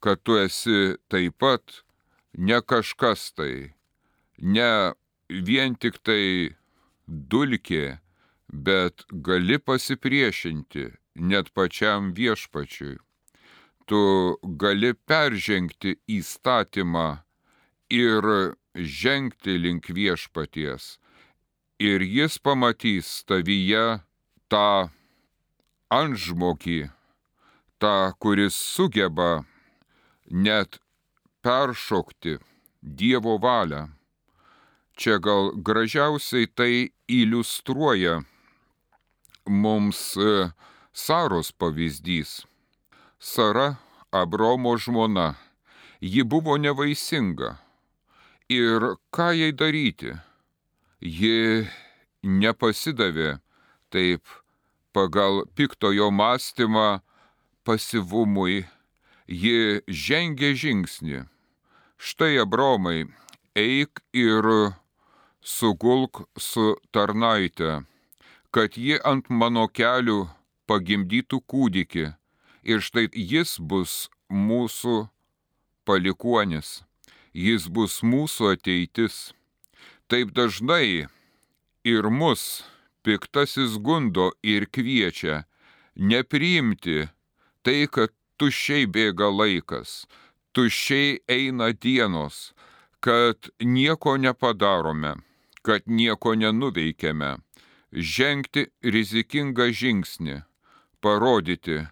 kad 0.00 0.22
tu 0.22 0.38
esi 0.38 0.96
taip 1.08 1.38
pat 1.38 1.82
ne 2.36 2.60
kažkas 2.60 3.32
tai, 3.36 3.74
ne 4.38 4.92
vien 5.28 5.74
tik 5.74 5.98
tai 6.06 6.54
dulkė, 7.06 7.98
bet 8.48 9.04
gali 9.10 9.58
pasipriešinti 9.58 10.86
net 11.16 11.52
pačiam 11.54 12.12
viešpačiui. 12.14 12.98
Tu 13.86 14.02
gali 14.42 14.92
peržengti 15.06 15.96
įstatymą 16.10 17.22
ir 17.90 18.56
žengti 18.74 19.58
link 19.58 19.90
viešpaties. 19.90 20.98
Ir 21.78 22.02
jis 22.02 22.38
pamatys 22.38 23.22
tavyje 23.28 24.00
tą 24.50 24.90
antžmogį, 25.92 26.90
tą, 27.78 28.12
kuris 28.18 28.54
sugeba 28.54 29.44
net 30.30 30.78
peršokti 31.42 32.38
Dievo 32.82 33.38
valią. 33.42 33.88
Čia 34.96 35.18
gal 35.18 35.50
gražiausiai 35.66 36.46
tai 36.46 36.88
iliustruoja 37.08 38.22
mums 39.46 40.16
e, 40.16 40.50
Saros 40.92 41.52
pavyzdys. 41.52 42.46
Sara, 43.18 43.76
Abromo 44.10 44.76
žmona, 44.78 45.34
ji 46.00 46.22
buvo 46.24 46.56
nevaisinga. 46.56 47.56
Ir 48.48 48.96
ką 49.10 49.32
jai 49.34 49.52
daryti? 49.52 50.14
Ji 51.02 51.66
nepasidavė 52.22 53.38
taip 53.90 54.22
pagal 54.94 55.44
piktojo 55.58 56.10
mąstymą 56.10 57.00
pasivumui, 57.66 58.64
ji 59.26 59.82
žengė 59.90 60.54
žingsnį. 60.54 61.24
Štai 61.98 62.38
Abromai, 62.42 63.06
eik 63.56 64.02
ir 64.14 64.46
sugulk 65.42 66.26
su 66.38 66.76
tarnaite, 66.92 67.82
kad 68.54 68.76
ji 68.76 69.00
ant 69.02 69.30
mano 69.30 69.66
kelių 69.68 70.26
pagimdytų 70.70 71.40
kūdikį 71.50 72.06
ir 72.66 72.82
štai 72.82 73.08
jis 73.14 73.56
bus 73.58 74.08
mūsų 74.30 75.06
palikuonis, 75.86 76.82
jis 77.32 77.68
bus 77.70 78.02
mūsų 78.02 78.54
ateitis. 78.56 79.32
Taip 80.10 80.30
dažnai 80.34 81.06
ir 81.86 82.10
mus 82.10 82.64
piktasis 83.06 83.78
gundo 83.78 84.32
ir 84.42 84.66
kviečia 84.66 85.44
nepriimti 85.96 87.06
tai, 87.66 87.86
kad 87.90 88.12
tuščiai 88.38 88.86
bėga 88.94 89.30
laikas, 89.32 90.04
tuščiai 90.54 91.18
eina 91.36 91.72
dienos, 91.72 92.52
kad 93.02 93.50
nieko 93.60 94.14
nepadarome, 94.22 95.16
kad 95.66 95.86
nieko 95.86 96.36
nenuveikėme, 96.38 97.32
žengti 97.92 98.68
rizikingą 98.96 99.66
žingsnį, 99.80 100.38
parodyti, 101.02 101.82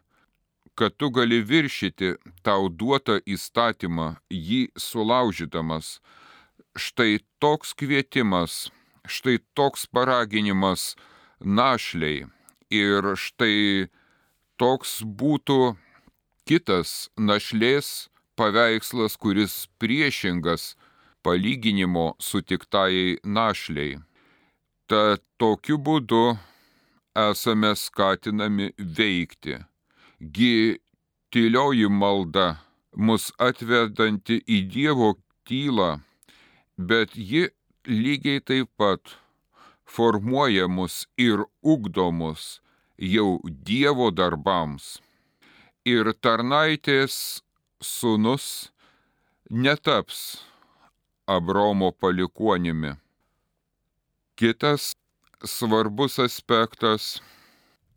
kad 0.78 0.94
tu 0.98 1.10
gali 1.10 1.42
viršyti 1.42 2.14
tau 2.46 2.70
duotą 2.70 3.18
įstatymą, 3.26 4.14
jį 4.30 4.62
sulaužydamas. 4.78 5.98
Štai 6.74 7.20
toks 7.38 7.70
kvietimas 7.78 8.64
Štai 9.04 9.38
toks 9.52 9.84
paraginimas 9.84 10.96
našliai 11.40 12.24
ir 12.72 13.04
štai 13.20 13.92
toks 14.60 15.02
būtų 15.02 15.74
kitas 16.46 17.10
našlės 17.18 18.08
paveikslas, 18.38 19.16
kuris 19.16 19.66
priešingas 19.78 20.74
palyginimo 21.24 22.14
sutiktajai 22.20 23.18
našliai. 23.24 23.98
Tad 24.90 25.22
tokiu 25.40 25.78
būdu 25.78 26.36
esame 27.16 27.72
skatinami 27.78 28.70
veikti. 28.78 29.58
Gi 30.20 30.80
tylioji 31.32 31.88
malda 31.88 32.48
mus 32.96 33.30
atvedanti 33.38 34.38
į 34.46 34.58
Dievo 34.70 35.14
tylą, 35.48 36.00
bet 36.78 37.16
ji 37.16 37.48
lygiai 37.88 38.42
taip 38.44 38.70
pat 38.78 39.16
formuoja 39.84 40.68
mus 40.68 41.04
ir 41.18 41.42
ugdo 41.62 42.10
mus 42.12 42.60
jau 42.98 43.40
Dievo 43.44 44.10
darbams. 44.10 44.98
Ir 45.84 46.12
tarnaitės 46.24 47.42
sunus 47.80 48.70
netaps 49.50 50.40
Abromo 51.26 51.92
palikuonimi. 51.92 52.94
Kitas 54.36 54.92
svarbus 55.44 56.18
aspektas, 56.18 57.20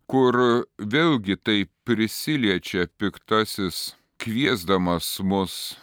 kur 0.08 0.36
vėlgi 0.80 1.36
tai 1.44 1.58
prisiliečia 1.88 2.88
piktasis, 3.00 3.96
kviesdamas 4.20 5.20
mus, 5.24 5.76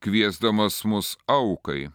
kviesdamas 0.00 0.84
mus 0.84 1.16
aukai. 1.28 1.90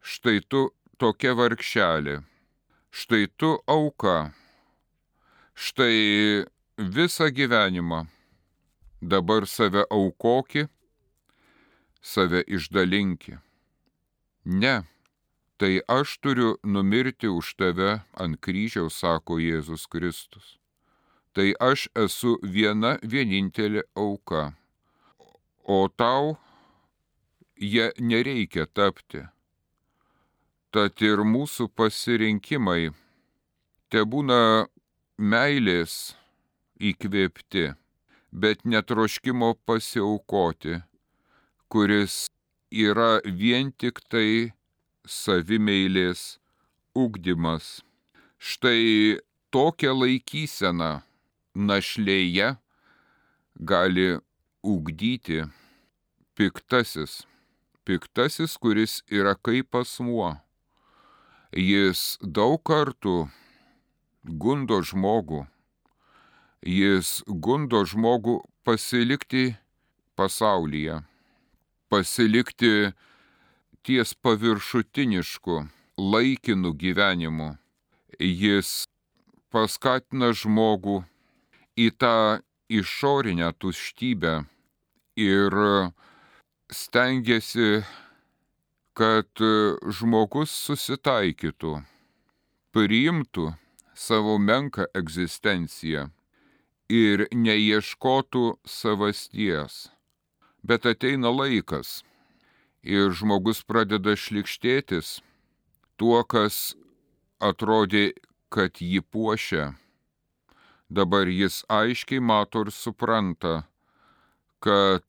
Štai 0.00 0.40
tu 0.48 0.70
tokia 0.98 1.34
vargšelė, 1.38 2.20
štai 2.90 3.26
tu 3.36 3.54
auka, 3.68 4.32
štai 5.60 6.44
visą 6.78 7.26
gyvenimą 7.28 8.06
dabar 9.02 9.46
save 9.46 9.84
aukoki, 9.90 10.64
save 12.00 12.40
išdalinki. 12.46 13.36
Ne, 14.44 14.76
tai 15.58 15.80
aš 15.88 16.16
turiu 16.24 16.56
numirti 16.64 17.28
už 17.28 17.54
tave 17.60 18.00
ant 18.16 18.40
kryžiaus, 18.40 18.96
sako 19.04 19.36
Jėzus 19.36 19.84
Kristus. 19.92 20.56
Tai 21.36 21.52
aš 21.60 21.88
esu 21.94 22.38
viena 22.42 22.96
vienintelė 23.02 23.84
auka, 23.94 24.56
o 25.68 25.88
tau 25.92 26.38
jie 27.60 27.92
nereikia 28.00 28.64
tapti. 28.64 29.26
Tad 30.72 30.96
ir 31.04 31.20
mūsų 31.20 31.68
pasirinkimai 31.76 32.94
te 33.92 34.08
būna 34.08 34.70
meilės 35.20 36.16
įkvėpti, 36.80 37.74
bet 38.32 38.64
netroškimo 38.64 39.52
pasiaukoti, 39.68 40.78
kuris 41.68 42.24
yra 42.72 43.20
vien 43.24 43.68
tik 43.76 44.00
tai 44.08 44.52
savimeilės 45.04 46.38
ugdymas. 46.96 47.82
Štai 48.40 49.20
tokią 49.52 49.92
laikyseną 49.92 51.02
našlėje 51.52 52.54
gali 53.60 54.08
ugdyti 54.64 55.42
piktasis. 56.32 57.26
Piktasis, 57.84 58.56
kuris 58.56 59.02
yra 59.12 59.36
kaip 59.36 59.76
asmuo. 59.76 60.32
Jis 61.52 62.16
daug 62.22 62.62
kartų 62.64 63.28
gundo 64.24 64.80
žmogų. 64.82 65.46
Jis 66.60 67.22
gundo 67.26 67.84
žmogų 67.88 68.40
pasilikti 68.64 69.56
pasaulyje, 70.16 71.00
pasilikti 71.88 72.92
ties 73.82 74.12
paviršutinišku, 74.14 75.64
laikinu 75.96 76.74
gyvenimu. 76.76 77.56
Jis 78.20 78.84
paskatina 79.48 80.34
žmogų 80.36 81.00
į 81.80 81.88
tą 81.96 82.40
išorinę 82.68 83.48
tuštybę 83.56 84.34
ir 85.16 85.56
stengiasi, 86.70 87.80
kad 88.92 89.42
žmogus 89.96 90.52
susitaikytų, 90.52 91.78
priimtų 92.74 93.46
savo 94.00 94.38
menką 94.40 94.86
egzistenciją 94.96 96.06
ir 96.90 97.26
neieškotų 97.36 98.44
savasties. 98.64 99.90
Bet 100.64 100.88
ateina 100.88 101.32
laikas 101.32 102.00
ir 102.82 103.12
žmogus 103.16 103.60
pradeda 103.68 104.16
šlikštėtis 104.16 105.20
tuo, 106.00 106.24
kas 106.24 106.74
atrodė, 107.40 108.12
kad 108.48 108.80
jį 108.80 109.04
puošia. 109.12 109.74
Dabar 110.90 111.28
jis 111.30 111.60
aiškiai 111.70 112.24
mato 112.24 112.64
ir 112.64 112.72
supranta, 112.74 113.62
kad 114.64 115.06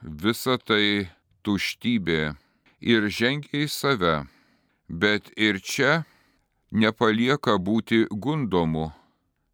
visa 0.00 0.60
tai 0.60 1.10
tuštybė 1.44 2.36
ir 2.80 3.08
žengia 3.08 3.64
į 3.64 3.68
save, 3.72 4.16
bet 4.88 5.32
ir 5.34 5.58
čia 5.58 6.04
nepalieka 6.74 7.54
būti 7.58 8.04
gundomu. 8.10 8.90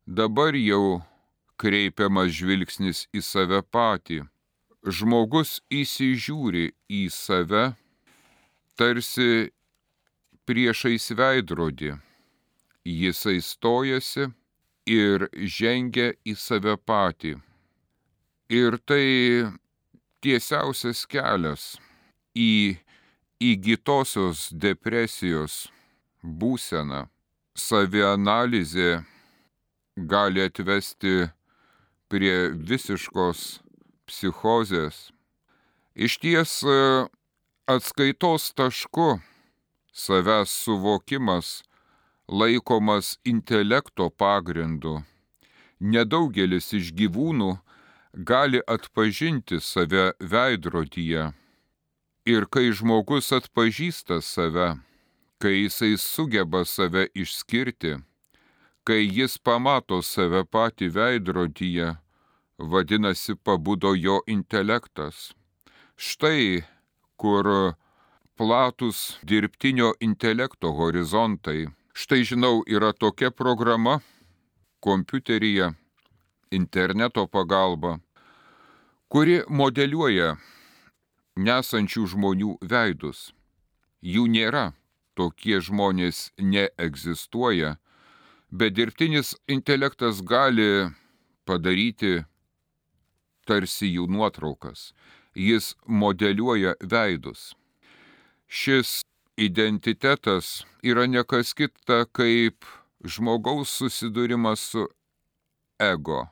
Dabar 0.07 0.57
jau 0.57 1.03
kreipiamas 1.61 2.33
žvilgsnis 2.33 3.05
į 3.13 3.21
save 3.23 3.61
patį. 3.63 4.25
Žmogus 4.81 5.59
įsižiūri 5.69 6.71
į 6.89 7.03
save, 7.13 7.75
tarsi 8.81 9.53
priešais 10.49 11.11
veidrodį. 11.13 11.99
Jisai 12.89 13.43
stojasi 13.45 14.31
ir 14.89 15.29
žengia 15.37 16.15
į 16.25 16.35
save 16.41 16.79
patį. 16.89 17.35
Ir 18.49 18.79
tai 18.89 19.05
tiesiausias 20.25 21.05
kelias 21.05 21.75
į 22.33 22.81
įgytosios 23.53 24.49
depresijos 24.65 25.69
būsena, 26.23 27.09
savianalizė 27.55 29.05
gali 29.97 30.45
atvesti 30.45 31.31
prie 32.09 32.51
visiškos 32.55 33.61
psichozės. 34.09 35.11
Iš 35.95 36.19
ties 36.23 36.53
atskaitos 37.71 38.53
tašku 38.55 39.21
savęs 39.93 40.51
suvokimas 40.65 41.63
laikomas 42.29 43.19
intelekto 43.25 44.11
pagrindu. 44.11 45.01
Nedaugelis 45.81 46.73
iš 46.77 46.93
gyvūnų 46.95 47.51
gali 48.31 48.61
atpažinti 48.67 49.61
save 49.61 50.13
veidrodyje. 50.21 51.31
Ir 52.29 52.47
kai 52.53 52.69
žmogus 52.77 53.33
atpažįsta 53.33 54.21
save, 54.23 54.77
kai 55.41 55.63
jisai 55.63 55.97
sugeba 55.97 56.65
save 56.65 57.07
išskirti, 57.15 57.97
kai 58.85 59.09
jis 59.09 59.39
pamato 59.39 60.03
save 60.05 60.43
patį 60.45 60.89
veidrodyje, 60.97 61.95
vadinasi, 62.73 63.35
pabudo 63.45 63.95
jo 63.97 64.21
intelektas. 64.27 65.31
Štai 65.97 66.61
kur 67.17 67.75
platus 68.37 69.19
dirbtinio 69.25 69.95
intelekto 70.01 70.73
horizontai. 70.77 71.69
Štai 71.93 72.21
žinau, 72.25 72.61
yra 72.67 72.93
tokia 72.93 73.31
programa 73.31 74.01
kompiuteryje, 74.81 75.73
interneto 76.51 77.27
pagalba, 77.27 77.99
kuri 79.09 79.41
modeliuoja 79.49 80.37
nesančių 81.37 82.05
žmonių 82.13 82.55
veidus. 82.73 83.31
Jų 84.01 84.25
nėra 84.33 84.71
tokie 85.19 85.61
žmonės 85.61 86.31
neegzistuoja, 86.39 87.77
bet 88.51 88.75
dirbtinis 88.79 89.35
intelektas 89.49 90.23
gali 90.23 90.91
padaryti 91.47 92.25
tarsi 93.47 93.91
jų 93.95 94.07
nuotraukas. 94.11 94.91
Jis 95.35 95.75
modeliuoja 95.87 96.75
veidus. 96.83 97.53
Šis 98.51 99.01
identitetas 99.39 100.65
yra 100.83 101.07
nekas 101.07 101.55
kita 101.55 102.03
kaip 102.13 102.67
žmogaus 103.07 103.71
susidūrimas 103.79 104.65
su 104.73 104.89
ego. 105.81 106.27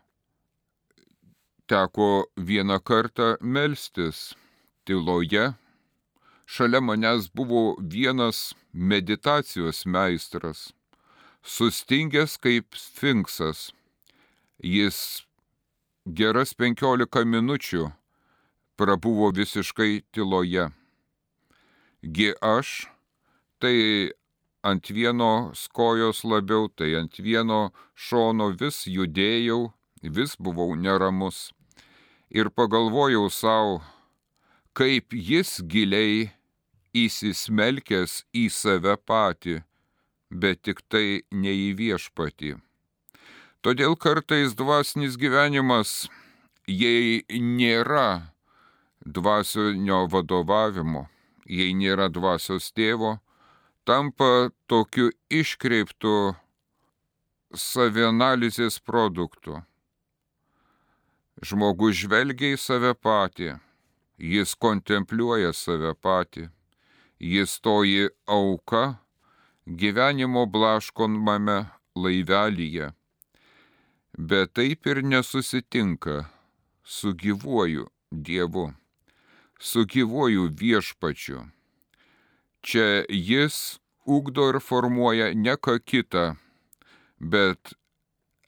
Teko 1.69 2.27
vieną 2.37 2.79
kartą 2.81 3.37
melstis 3.41 4.35
tyloje 4.89 5.53
šalia 6.49 6.81
manęs 6.81 7.29
buvo 7.35 7.77
vienas 7.81 8.55
meditacijos 8.73 9.85
meistras, 9.87 10.73
sustingęs 11.45 12.39
kaip 12.41 12.75
sfinksas. 12.75 13.73
Jis 14.65 14.99
geras 16.09 16.55
penkiolika 16.57 17.21
minučių 17.29 17.91
prabuvo 18.81 19.29
visiškai 19.37 20.01
tyloje. 20.13 20.71
Gi 22.03 22.31
aš 22.41 22.89
tai 23.61 23.77
ant 24.63 24.89
vieno 24.89 25.53
skojos 25.55 26.25
labiau, 26.25 26.71
tai 26.73 26.95
ant 26.97 27.21
vieno 27.21 27.61
šono 27.95 28.49
vis 28.61 28.87
judėjau, 28.89 29.69
vis 30.03 30.35
buvau 30.41 30.73
neramus. 30.75 31.53
Ir 32.31 32.51
pagalvojau 32.51 33.29
savo, 33.31 33.79
kaip 34.73 35.13
jis 35.13 35.59
giliai 35.69 36.38
įsismelkęs 36.99 38.23
į 38.37 38.49
save 38.53 38.97
patį, 39.11 39.61
bet 40.31 40.63
tik 40.67 40.83
tai 40.89 41.23
ne 41.33 41.53
į 41.53 41.69
viešpatį. 41.79 42.57
Todėl 43.65 43.97
kartais 43.99 44.55
dvasinis 44.55 45.17
gyvenimas, 45.19 46.09
jei 46.67 47.25
nėra 47.31 48.31
dvasinio 49.05 50.05
vadovavimo, 50.13 51.09
jei 51.47 51.73
nėra 51.75 52.09
dvasios 52.13 52.71
tėvo, 52.77 53.17
tampa 53.89 54.51
tokiu 54.69 55.11
iškreiptu 55.33 56.37
savianalizės 57.57 58.79
produktu. 58.85 59.63
Žmogus 61.41 61.97
žvelgia 62.03 62.55
į 62.55 62.61
save 62.61 62.93
patį, 62.95 63.55
jis 64.19 64.55
kontempliuoja 64.59 65.55
save 65.55 65.95
patį, 65.95 66.49
jis 67.21 67.61
toji 67.61 68.09
auka 68.27 68.97
gyvenimo 69.67 70.47
blaškomame 70.47 71.67
laivelyje, 71.97 72.93
bet 74.19 74.55
taip 74.55 74.87
ir 74.87 75.03
nesusitinka 75.03 76.25
su 76.85 77.13
gyvuoju 77.15 77.87
Dievu, 78.11 78.73
su 79.59 79.85
gyvuoju 79.85 80.49
viešpačiu. 80.61 81.41
Čia 82.61 83.05
jis 83.09 83.79
ugdo 84.07 84.49
ir 84.49 84.61
formuoja 84.61 85.35
ne 85.35 85.55
ką 85.57 85.77
kitą, 85.85 86.25
bet 87.21 87.75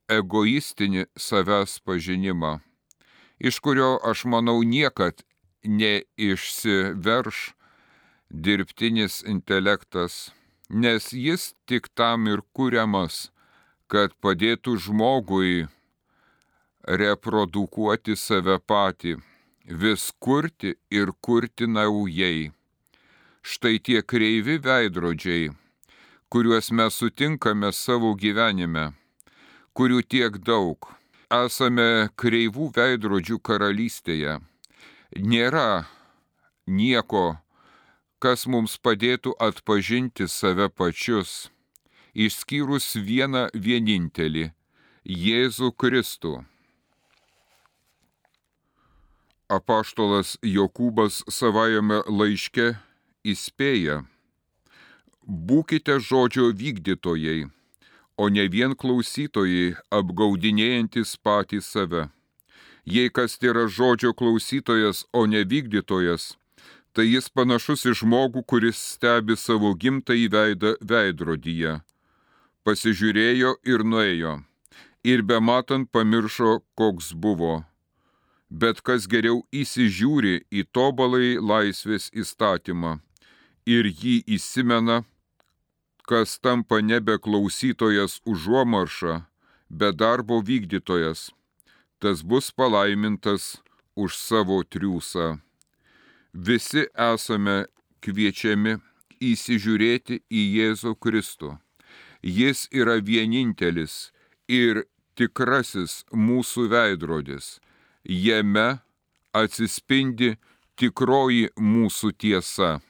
egoistinį 0.08 1.04
savęs 1.16 1.78
pažinimą, 1.84 2.60
iš 3.38 3.60
kurio 3.60 3.98
aš 4.10 4.24
manau 4.24 4.62
niekad 4.62 5.22
neišsiverš 5.64 7.50
dirbtinis 8.30 9.22
intelektas 9.26 10.30
nes 10.70 11.12
jis 11.12 11.54
tik 11.66 11.88
tam 11.94 12.28
ir 12.30 12.42
kuriamas, 12.54 13.30
kad 13.90 14.14
padėtų 14.22 14.76
žmogui 14.78 15.66
reprodukuoti 16.86 18.14
save 18.16 18.58
patį, 18.62 19.16
vis 19.66 20.10
kurti 20.22 20.76
ir 20.90 21.10
kurti 21.20 21.66
naujai. 21.66 22.52
Štai 23.42 23.80
tie 23.82 24.02
kreivi 24.02 24.60
veidrodžiai, 24.62 25.50
kuriuos 26.30 26.70
mes 26.70 26.94
sutinkame 26.94 27.72
savo 27.72 28.14
gyvenime, 28.14 28.92
kurių 29.74 30.02
tiek 30.06 30.38
daug. 30.38 30.86
Esame 31.30 32.10
kreivų 32.18 32.70
veidrodžių 32.74 33.38
karalystėje. 33.38 34.40
Nėra 35.18 35.86
nieko 36.66 37.38
kas 38.20 38.44
mums 38.46 38.76
padėtų 38.84 39.32
atpažinti 39.40 40.28
save 40.28 40.68
pačius, 40.68 41.48
išskyrus 42.14 42.92
vieną 43.08 43.48
vienintelį- 43.54 44.50
Jėzų 45.26 45.72
Kristų. 45.80 46.44
Apaštolas 49.48 50.36
Jokūbas 50.44 51.24
savajame 51.26 52.02
laiške 52.06 52.76
įspėja, 53.24 54.04
būkite 55.26 55.96
žodžio 55.98 56.52
vykdytojai, 56.60 57.50
o 58.16 58.28
ne 58.28 58.44
vien 58.52 58.76
klausytojai 58.76 59.76
apgaudinėjantis 59.90 61.16
patį 61.24 61.62
save. 61.62 62.10
Jei 62.84 63.10
kas 63.10 63.38
yra 63.42 63.66
žodžio 63.66 64.12
klausytojas, 64.12 65.06
o 65.12 65.26
ne 65.26 65.42
vykdytojas, 65.44 66.36
tai 66.92 67.06
jis 67.06 67.30
panašus 67.30 67.86
į 67.86 67.94
žmogų, 68.02 68.42
kuris 68.50 68.78
stebi 68.94 69.36
savo 69.38 69.72
gimtąjį 69.74 70.28
veidą 70.34 70.74
veidrodyje. 70.92 71.78
Pasižiūrėjo 72.66 73.54
ir 73.72 73.84
nuėjo, 73.86 74.34
ir 75.06 75.22
be 75.22 75.40
matant 75.40 75.90
pamiršo, 75.92 76.60
koks 76.74 77.12
buvo. 77.14 77.62
Bet 78.50 78.82
kas 78.82 79.06
geriau 79.06 79.44
įsižiūri 79.54 80.42
į 80.50 80.66
tobalai 80.74 81.38
laisvės 81.38 82.10
įstatymą 82.10 82.98
ir 83.66 83.86
jį 83.86 84.16
įsimena, 84.36 85.04
kas 86.10 86.38
tampa 86.42 86.80
nebe 86.82 87.14
klausytojas 87.22 88.18
užuomarša, 88.26 89.20
bet 89.70 90.00
darbo 90.02 90.40
vykdytojas, 90.42 91.30
tas 92.02 92.24
bus 92.26 92.50
palaimintas 92.50 93.60
už 93.94 94.18
savo 94.18 94.58
triūsą 94.66 95.38
visi 96.32 96.86
esame 96.94 97.64
kviečiami 98.04 98.76
įsižiūrėti 99.20 100.20
į 100.30 100.42
Jėzų 100.56 100.94
Kristų. 101.02 101.56
Jis 102.22 102.66
yra 102.72 102.98
vienintelis 103.00 104.12
ir 104.48 104.84
tikrasis 105.16 106.04
mūsų 106.12 106.68
veidrodis. 106.72 107.58
Jame 108.04 108.80
atsispindi 109.36 110.36
tikroji 110.80 111.50
mūsų 111.56 112.12
tiesa. 112.16 112.80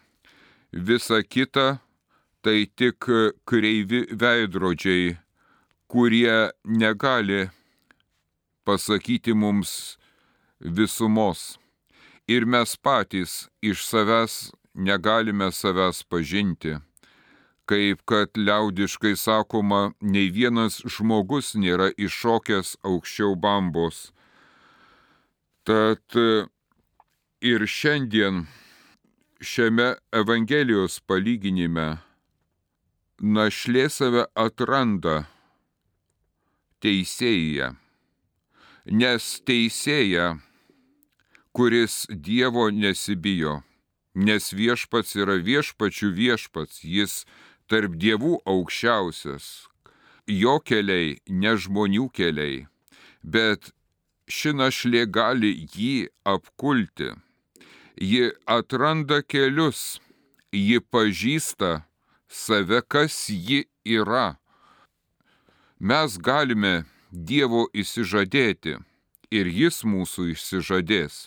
Visa 0.72 1.22
kita 1.22 1.81
tai 2.42 2.66
tik 2.79 3.07
kreivi 3.44 4.07
veidrodžiai, 4.14 5.16
kurie 5.90 6.50
negali 6.64 7.48
pasakyti 8.64 9.35
mums 9.35 9.98
visumos 10.61 11.60
ir 12.35 12.45
mes 12.47 12.77
patys 12.85 13.33
iš 13.71 13.83
savęs 13.90 14.35
negalime 14.75 15.49
savęs 15.53 16.05
pažinti. 16.11 16.77
Kaip 17.66 18.03
kad 18.07 18.29
liaudiškai 18.47 19.16
sakoma, 19.16 19.83
nei 20.01 20.31
vienas 20.37 20.81
žmogus 20.95 21.55
nėra 21.62 21.88
iššokęs 22.07 22.77
aukščiau 22.87 23.35
bambos. 23.45 24.11
Tad 25.66 26.19
ir 27.51 27.66
šiandien 27.77 28.45
šiame 29.40 29.88
Evangelijos 30.21 30.99
palyginime 31.09 31.88
našlė 33.21 33.87
save 33.93 34.27
atranda 34.35 35.16
teisėje, 36.83 37.73
nes 38.87 39.27
teisėja 39.47 40.29
kuris 41.53 42.07
Dievo 42.11 42.71
nesibijo, 42.71 43.61
nes 44.15 44.53
viešpats 44.55 45.17
yra 45.19 45.39
viešpačių 45.43 46.11
viešpats, 46.15 46.85
jis 46.85 47.25
tarp 47.71 47.97
dievų 48.03 48.41
aukščiausias, 48.47 49.47
jo 50.27 50.59
keliai 50.63 51.19
ne 51.29 51.57
žmonių 51.57 52.09
keliai, 52.15 52.67
bet 53.23 53.73
ši 54.31 54.55
našlė 54.59 55.07
gali 55.11 55.53
jį 55.75 56.09
apkulti. 56.25 57.11
Ji 58.01 58.31
atranda 58.47 59.21
kelius, 59.23 60.01
ji 60.53 60.81
pažįsta 60.81 61.83
save, 62.31 62.81
kas 62.89 63.27
ji 63.29 63.67
yra. 63.85 64.39
Mes 65.81 66.17
galime 66.19 66.85
Dievo 67.11 67.65
įsižadėti 67.75 68.77
ir 69.35 69.49
jis 69.51 69.83
mūsų 69.83 70.31
išsižadės. 70.37 71.27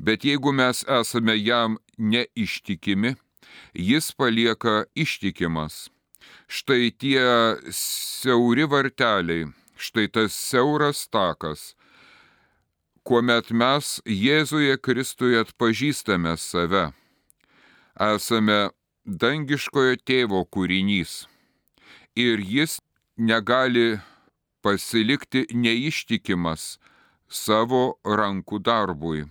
Bet 0.00 0.24
jeigu 0.24 0.52
mes 0.52 0.78
esame 0.88 1.34
jam 1.36 1.76
neištikimi, 1.98 3.14
jis 3.74 4.12
palieka 4.16 4.84
ištikimas. 4.94 5.90
Štai 6.48 6.88
tie 7.00 7.24
siauri 7.68 8.64
varteliai, 8.64 9.50
štai 9.76 10.06
tas 10.08 10.32
siauras 10.32 11.02
takas, 11.12 11.74
kuomet 13.04 13.50
mes 13.52 14.00
Jėzuje 14.06 14.78
Kristuje 14.80 15.42
atpažįstame 15.44 16.32
save. 16.40 16.86
Esame 18.00 18.70
dangiškojo 19.04 19.98
tėvo 20.08 20.40
kūrinys 20.48 21.26
ir 22.16 22.40
jis 22.40 22.78
negali 23.16 24.00
pasilikti 24.64 25.44
neištikimas 25.52 26.78
savo 27.28 27.84
rankų 28.04 28.62
darbui 28.64 29.26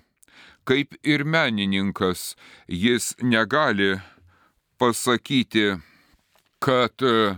Kaip 0.70 0.94
ir 1.02 1.24
menininkas, 1.26 2.36
jis 2.68 3.16
negali 3.26 3.96
pasakyti, 4.78 5.80
kad 6.62 7.02
e, 7.02 7.36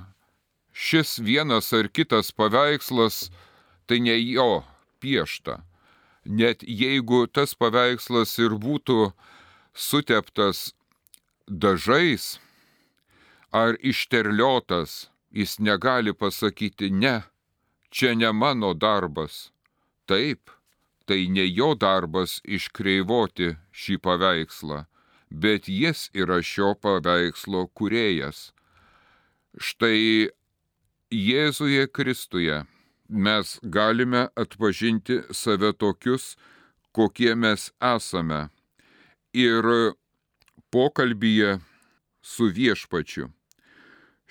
šis 0.74 1.20
vienas 1.24 1.72
ar 1.74 1.88
kitas 1.88 2.34
paveikslas 2.36 3.30
tai 3.88 4.02
ne 4.04 4.18
jo 4.20 4.66
piešta. 5.00 5.62
Net 6.26 6.68
jeigu 6.68 7.24
tas 7.32 7.56
paveikslas 7.56 8.36
ir 8.44 8.60
būtų 8.60 9.14
suteptas 9.74 10.74
dažais 11.48 12.36
ar 13.52 13.80
išterliotas, 13.80 15.10
jis 15.32 15.60
negali 15.60 16.14
pasakyti 16.14 16.92
ne, 16.92 17.22
čia 17.90 18.16
ne 18.16 18.32
mano 18.32 18.74
darbas. 18.74 19.52
Taip, 20.06 20.52
tai 21.12 21.28
ne 21.28 21.44
jo 21.44 21.74
darbas 21.76 22.38
iškreivoti 22.48 23.50
šį 23.76 23.96
paveikslą, 24.06 24.78
bet 25.44 25.68
jis 25.68 26.06
yra 26.16 26.38
šio 26.40 26.70
paveikslo 26.80 27.66
kurėjas. 27.76 28.54
Štai 29.60 30.30
Jėzuje 31.12 31.90
Kristuje 31.92 32.62
mes 33.10 33.52
galime 33.76 34.22
atpažinti 34.40 35.18
save 35.36 35.74
tokius, 35.76 36.38
kokie 36.96 37.36
mes 37.36 37.68
esame. 37.84 38.48
Ir 39.36 39.68
pokalbyje 40.72 41.60
su 42.24 42.48
viešpačiu, 42.56 43.28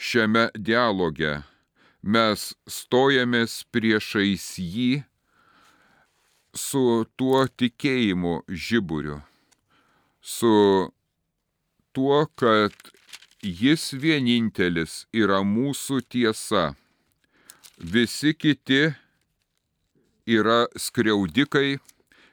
šiame 0.01 0.49
dialoge 0.57 1.43
mes 2.01 2.51
stojamės 2.65 3.61
priešais 3.69 4.55
jį 4.57 4.91
su 6.55 7.07
tuo 7.17 7.45
tikėjimu 7.47 8.41
žiburiu, 8.49 9.21
su 10.21 10.55
tuo, 11.93 12.27
kad 12.35 12.75
jis 13.43 13.91
vienintelis 13.95 15.05
yra 15.13 15.41
mūsų 15.47 16.01
tiesa. 16.09 16.75
Visi 17.81 18.35
kiti 18.35 18.91
yra 20.29 20.67
skriaudikai, 20.77 21.79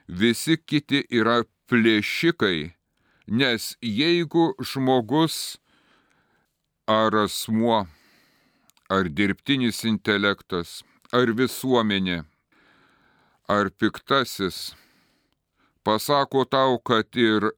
visi 0.08 0.58
kiti 0.60 1.04
yra 1.08 1.40
plėšikai, 1.68 2.74
nes 3.28 3.76
jeigu 3.80 4.52
žmogus 4.60 5.58
ar 6.88 7.16
asmuo, 7.24 7.86
ar 8.88 9.08
dirbtinis 9.08 9.84
intelektas, 9.88 10.82
ar 11.12 11.32
visuomenė, 11.32 12.22
ar 13.48 13.70
piktasis 13.70 14.74
pasako 15.88 16.44
tau, 16.44 16.76
kad 16.84 17.16
ir 17.16 17.48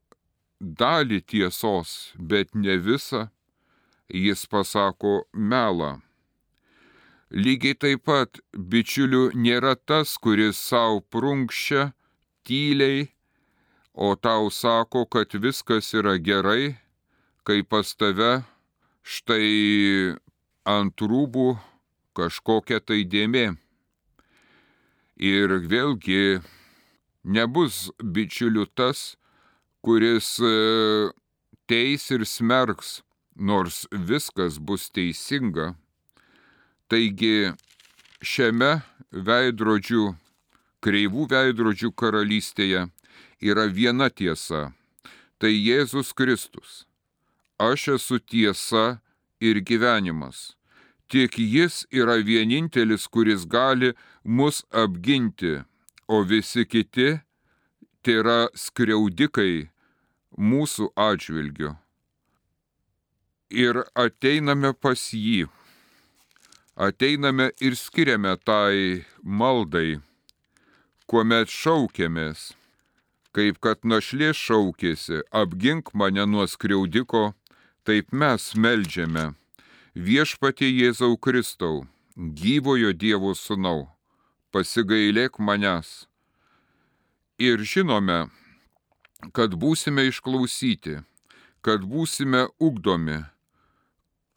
dalį 0.60 1.18
tiesos, 1.26 2.12
bet 2.14 2.54
ne 2.54 2.76
visą, 2.78 3.26
jis 4.06 4.44
pasako 4.52 5.24
melą. 5.34 5.96
Lygiai 7.30 7.78
taip 7.82 8.04
pat 8.06 8.38
bičiulių 8.70 9.30
nėra 9.34 9.74
tas, 9.88 10.16
kuris 10.18 10.58
savo 10.58 11.00
prunkščia 11.14 11.88
tyliai, 12.46 13.08
o 13.94 14.14
tau 14.14 14.50
sako, 14.50 15.04
kad 15.06 15.34
viskas 15.34 15.90
yra 15.94 16.14
gerai, 16.18 16.76
kai 17.46 17.62
pas 17.62 17.94
tave 17.98 18.32
štai 19.02 20.14
ant 20.66 21.06
rūbų 21.10 21.48
kažkokia 22.18 22.78
tai 22.82 23.02
dėmė. 23.06 23.46
Ir 25.20 25.52
vėlgi 25.68 26.40
nebus 27.24 27.90
bičiulių 28.00 28.64
tas, 28.74 29.16
kuris 29.84 30.38
e, 30.40 31.12
teis 31.68 32.08
ir 32.10 32.24
smerks, 32.24 33.02
nors 33.36 33.84
viskas 33.92 34.56
bus 34.58 34.88
teisinga 34.88 35.74
Taigi 36.90 37.52
šiame 38.18 38.80
veidrodžių, 39.14 40.08
kreivų 40.82 41.26
veidrodžių 41.30 41.90
karalystėje 41.94 42.80
yra 43.46 43.66
viena 43.70 44.08
tiesa- 44.10 44.72
tai 45.38 45.52
Jėzus 45.54 46.10
Kristus. 46.18 46.86
Aš 47.62 47.86
esu 47.94 48.18
tiesa 48.18 48.98
ir 49.38 49.62
gyvenimas. 49.62 50.56
Tik 51.10 51.38
Jis 51.38 51.84
yra 51.90 52.20
vienintelis, 52.22 53.08
kuris 53.10 53.46
gali 53.46 53.92
mus 54.24 54.62
apginti, 54.70 55.58
o 56.08 56.22
visi 56.22 56.64
kiti 56.64 57.18
tai 58.02 58.18
yra 58.22 58.38
skriaudikai 58.54 59.70
mūsų 60.38 60.92
atžvilgiu. 60.94 61.74
Ir 63.50 63.82
ateiname 63.98 64.70
pas 64.78 65.08
jį 65.10 65.48
ateiname 66.80 67.50
ir 67.60 67.74
skiriame 67.76 68.36
tai 68.48 69.04
maldai, 69.22 70.00
kuomet 71.10 71.52
šaukėmės, 71.52 72.54
kaip 73.36 73.58
kad 73.60 73.84
našlė 73.84 74.30
šaukėsi, 74.36 75.20
apgink 75.42 75.92
mane 75.92 76.24
nuo 76.24 76.46
skriaudiko, 76.48 77.34
taip 77.84 78.16
mes 78.16 78.54
melžiame. 78.56 79.26
Viešpatie 79.90 80.68
Jėzau 80.70 81.16
Kristau, 81.18 81.82
gyvojo 82.14 82.92
Dievo 82.94 83.32
sūnau, 83.34 83.88
pasigailėk 84.54 85.40
manęs. 85.42 86.06
Ir 87.42 87.58
žinome, 87.66 88.30
kad 89.34 89.58
būsime 89.58 90.06
išklausyti, 90.06 91.02
kad 91.66 91.82
būsime 91.82 92.46
ugdomi, 92.62 93.18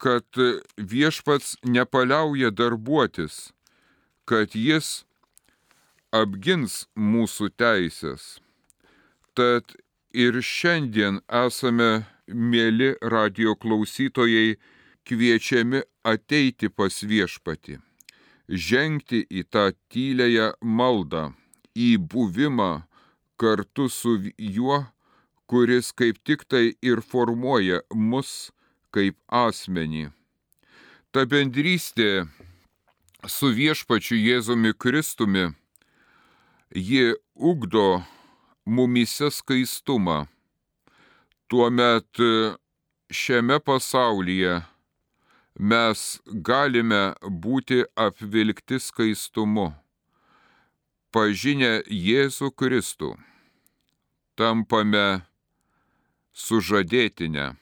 kad 0.02 0.26
viešpats 0.74 1.54
nepaliauja 1.62 2.50
darbuotis, 2.50 3.54
kad 4.26 4.58
jis 4.58 5.04
apgins 6.10 6.88
mūsų 6.98 7.54
teisės. 7.54 8.40
Tad 9.38 9.78
ir 10.10 10.42
šiandien 10.42 11.22
esame, 11.30 12.08
mėly 12.26 12.96
radio 12.98 13.54
klausytojai, 13.54 14.56
kviečiami 15.04 15.82
ateiti 16.04 16.68
pas 16.68 17.02
viešpati, 17.02 17.78
žengti 18.48 19.24
į 19.28 19.44
tą 19.52 19.70
tylėją 19.92 20.52
maldą, 20.60 21.32
į 21.74 21.96
buvimą 21.98 22.84
kartu 23.40 23.88
su 23.88 24.18
juo, 24.38 24.84
kuris 25.46 25.92
kaip 25.92 26.20
tik 26.24 26.46
tai 26.48 26.74
ir 26.82 27.02
formuoja 27.02 27.82
mus 27.94 28.50
kaip 28.94 29.16
asmenį. 29.28 30.08
Ta 31.12 31.26
bendrystė 31.30 32.26
su 33.28 33.52
viešpačiu 33.54 34.16
Jėzumi 34.18 34.72
Kristumi, 34.74 35.50
ji 36.74 37.14
ugdo 37.34 38.02
mumise 38.66 39.30
skaistumą. 39.30 40.24
Tuomet 41.48 42.22
šiame 43.12 43.60
pasaulyje 43.60 44.62
mes 45.58 46.20
galime 46.26 47.14
būti 47.22 47.84
apvilkti 47.96 48.80
skaistumu. 48.80 49.72
Pažinę 51.14 51.84
Jėzų 51.86 52.50
Kristų, 52.58 53.14
tampame 54.34 55.22
sužadėtinę. 56.34 57.54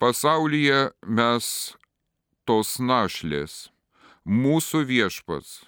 Pasaulyje 0.00 0.92
mes 1.04 1.76
tos 2.48 2.78
našlės, 2.80 3.68
mūsų 4.24 4.86
viešpats, 4.88 5.66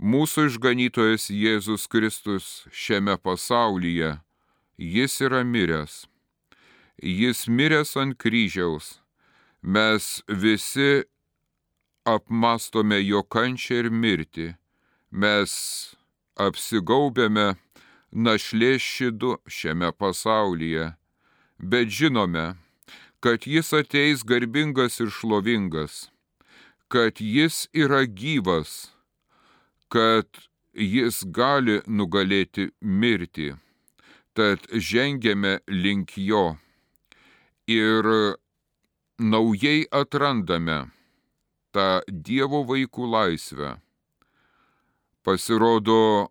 mūsų 0.00 0.46
išganytojas 0.48 1.28
Jėzus 1.28 1.84
Kristus 1.90 2.64
šiame 2.72 3.18
pasaulyje, 3.20 4.16
jis 4.78 5.20
yra 5.20 5.44
miręs. 5.44 6.06
Jis 7.02 7.44
miręs 7.48 7.96
ant 7.98 8.16
kryžiaus. 8.16 9.01
Mes 9.62 10.22
visi 10.28 11.04
apmastome 12.04 12.98
jo 12.98 13.22
kančią 13.22 13.76
ir 13.84 13.88
mirtį. 13.94 14.48
Mes 15.14 15.52
apsigaubėme 16.34 17.52
našlės 18.10 18.82
šidu 18.82 19.36
šiame 19.46 19.92
pasaulyje, 19.94 20.88
bet 21.58 21.94
žinome, 21.94 22.56
kad 23.22 23.46
jis 23.46 23.70
ateis 23.78 24.26
garbingas 24.26 24.98
ir 24.98 25.14
šlovingas, 25.14 26.10
kad 26.90 27.22
jis 27.22 27.68
yra 27.70 28.02
gyvas, 28.02 28.90
kad 29.86 30.26
jis 30.74 31.22
gali 31.30 31.78
nugalėti 31.86 32.72
mirtį. 32.82 33.52
Tad 34.34 34.66
žengėme 34.74 35.60
link 35.68 36.16
jo 36.16 36.56
ir 37.70 38.08
naujai 39.22 39.86
atrandame 39.90 40.90
tą 41.72 42.02
Dievo 42.06 42.64
vaikų 42.68 43.08
laisvę. 43.14 43.76
Pasirodo 45.22 46.28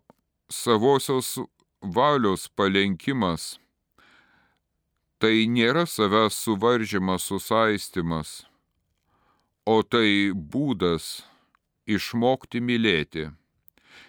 savosios 0.52 1.38
valios 1.82 2.46
palenkimas 2.52 3.56
Tai 5.22 5.44
nėra 5.46 5.84
savęs 5.86 6.34
suvaržymas, 6.34 7.22
susaistimas, 7.30 8.30
o 9.62 9.76
tai 9.86 10.34
būdas 10.34 11.04
išmokti 11.86 12.58
mylėti, 12.58 13.28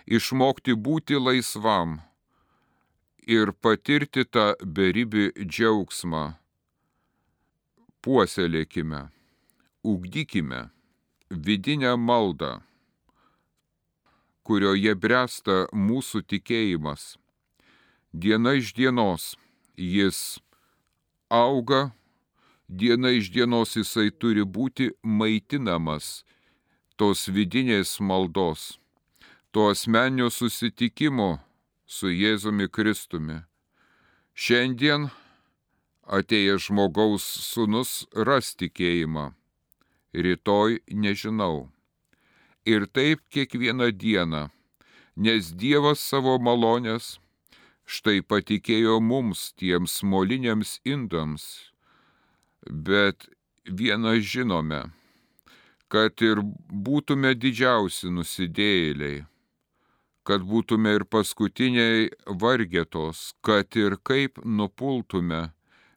išmokti 0.10 0.74
būti 0.88 1.20
laisvam 1.22 2.00
ir 3.30 3.54
patirti 3.54 4.26
tą 4.26 4.48
beribį 4.66 5.28
džiaugsmą. 5.46 6.24
Puoselėkime, 8.04 9.08
ugdykime 9.84 10.70
vidinę 11.32 11.96
maldą 11.98 12.60
kurioje 14.44 14.94
bręsta 14.96 15.56
mūsų 15.72 16.24
tikėjimas. 16.28 17.16
Diena 18.14 18.54
iš 18.60 18.74
dienos 18.78 19.34
jis 19.80 20.40
auga, 21.32 21.94
diena 22.68 23.14
iš 23.16 23.32
dienos 23.34 23.74
jisai 23.80 24.12
turi 24.12 24.44
būti 24.44 24.92
maitinamas 25.04 26.24
tos 27.00 27.26
vidinės 27.32 27.98
maldos, 28.04 28.78
to 29.52 29.70
asmenio 29.72 30.30
susitikimo 30.30 31.40
su 31.88 32.12
Jėzumi 32.12 32.70
Kristumi. 32.70 33.42
Šiandien 34.34 35.10
atėjęs 36.08 36.68
žmogaus 36.68 37.24
sunus 37.24 38.06
ras 38.14 38.54
tikėjimą, 38.60 39.32
rytoj 40.14 40.80
nežinau. 40.92 41.70
Ir 42.66 42.88
taip 42.88 43.22
kiekvieną 43.34 43.92
dieną, 43.92 44.50
nes 45.16 45.52
Dievas 45.52 46.00
savo 46.00 46.38
malonės 46.40 47.18
štai 47.86 48.22
patikėjo 48.24 49.00
mums 49.04 49.52
tiems 49.60 50.02
moliniams 50.04 50.80
indams, 50.88 51.72
bet 52.68 53.28
vieną 53.68 54.20
žinome, 54.20 54.84
kad 55.92 56.24
ir 56.24 56.40
būtume 56.88 57.34
didžiausi 57.36 58.10
nusidėjėliai, 58.16 59.26
kad 60.24 60.46
būtume 60.48 60.96
ir 60.98 61.04
paskutiniai 61.04 62.08
vargėtos, 62.26 63.34
kad 63.44 63.76
ir 63.76 64.00
kaip 64.00 64.40
nupultume, 64.46 65.52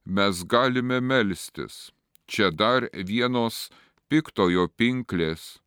mes 0.07 0.45
galime 0.45 1.01
melstis. 1.01 1.91
Čia 2.27 2.51
dar 2.51 2.89
vienos 2.93 3.69
piktojo 4.09 4.67
pinklės, 4.79 5.59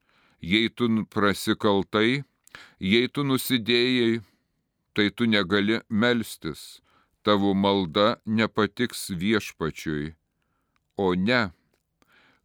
jei 0.41 0.69
tu 0.71 0.87
prasikaltai, 1.11 2.23
jei 2.79 3.07
tu 3.07 3.23
nusidėjai, 3.23 4.19
tai 4.95 5.09
tu 5.11 5.27
negali 5.27 5.79
melstis, 5.89 6.81
tavo 7.23 7.53
malda 7.53 8.17
nepatiks 8.25 9.09
viešpačiui. 9.15 10.15
O 10.99 11.15
ne, 11.15 11.51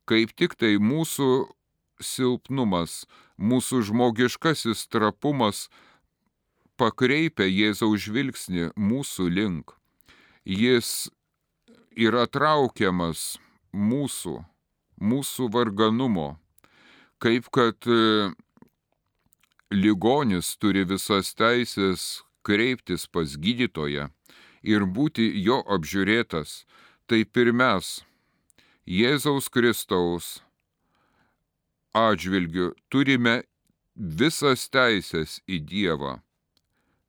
kaip 0.07 0.35
tik 0.39 0.55
tai 0.59 0.77
mūsų 0.79 1.31
silpnumas, 1.99 3.05
mūsų 3.39 3.83
žmogiškasis 3.91 4.87
trapumas 4.91 5.69
pakreipia 6.79 7.47
Jėzaus 7.47 8.07
žvilgsnį 8.07 8.71
mūsų 8.79 9.31
link. 9.31 9.75
Jis 10.45 11.09
yra 11.97 12.27
traukiamas 12.27 13.35
mūsų, 13.75 14.39
mūsų 15.01 15.51
varganumo 15.55 16.35
kaip 17.25 17.49
kad 17.57 17.87
e, 17.89 18.31
ligonis 19.73 20.55
turi 20.61 20.85
visas 20.85 21.33
teisės 21.39 22.03
kreiptis 22.45 23.07
pas 23.09 23.37
gydytoją 23.41 24.11
ir 24.75 24.85
būti 24.97 25.31
jo 25.47 25.63
apžiūrėtas, 25.77 26.65
taip 27.09 27.37
ir 27.41 27.53
mes, 27.57 28.03
Jėzaus 28.85 29.49
Kristaus 29.49 30.43
atžvilgiu, 31.97 32.75
turime 32.93 33.39
visas 33.97 34.67
teisės 34.69 35.39
į 35.49 35.63
Dievą, 35.71 36.19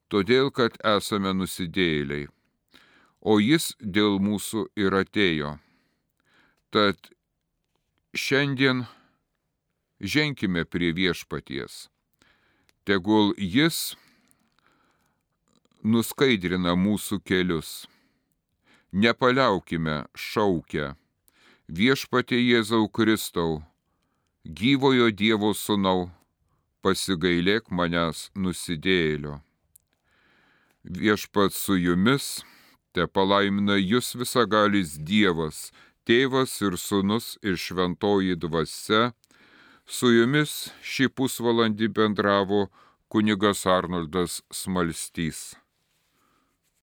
todėl 0.07 0.47
kad 0.55 0.79
esame 0.95 1.35
nusidėjėliai, 1.35 2.29
o 3.25 3.39
Jis 3.41 3.73
dėl 3.81 4.19
mūsų 4.21 4.67
ir 4.77 4.93
atėjo. 5.01 5.55
Tad 6.69 7.09
šiandien 8.13 8.85
ženkime 9.99 10.65
prie 10.65 10.91
viešpaties. 10.93 11.87
Tegul 12.85 13.33
jis 13.37 13.95
nuskaidrina 15.81 16.75
mūsų 16.77 17.21
kelius. 17.25 17.87
Nepaliaukime 18.93 20.05
šaukę. 20.13 20.93
Viešpatie 21.65 22.37
Jėzau 22.37 22.85
Kristau, 22.93 23.63
gyvojo 24.45 25.09
Dievo 25.09 25.49
sūnau, 25.57 26.11
pasigailėk 26.85 27.71
manęs 27.73 28.29
nusidėlio. 28.37 29.39
Viešpat 30.85 31.57
su 31.57 31.73
jumis, 31.81 32.45
te 32.95 33.05
palaimina 33.11 33.75
jūs 33.75 34.15
visagalis 34.15 34.95
Dievas, 35.11 35.69
tėvas 36.07 36.55
ir 36.63 36.79
sūnus 36.79 37.35
ir 37.43 37.59
šventoji 37.59 38.39
dvasia, 38.39 39.11
Su 39.85 40.09
jumis 40.09 40.53
šį 40.81 41.11
pusvalandį 41.13 41.91
bendravo 41.93 42.63
kunigas 43.13 43.67
Arnoldas 43.69 44.39
Smalstys. 44.49 45.53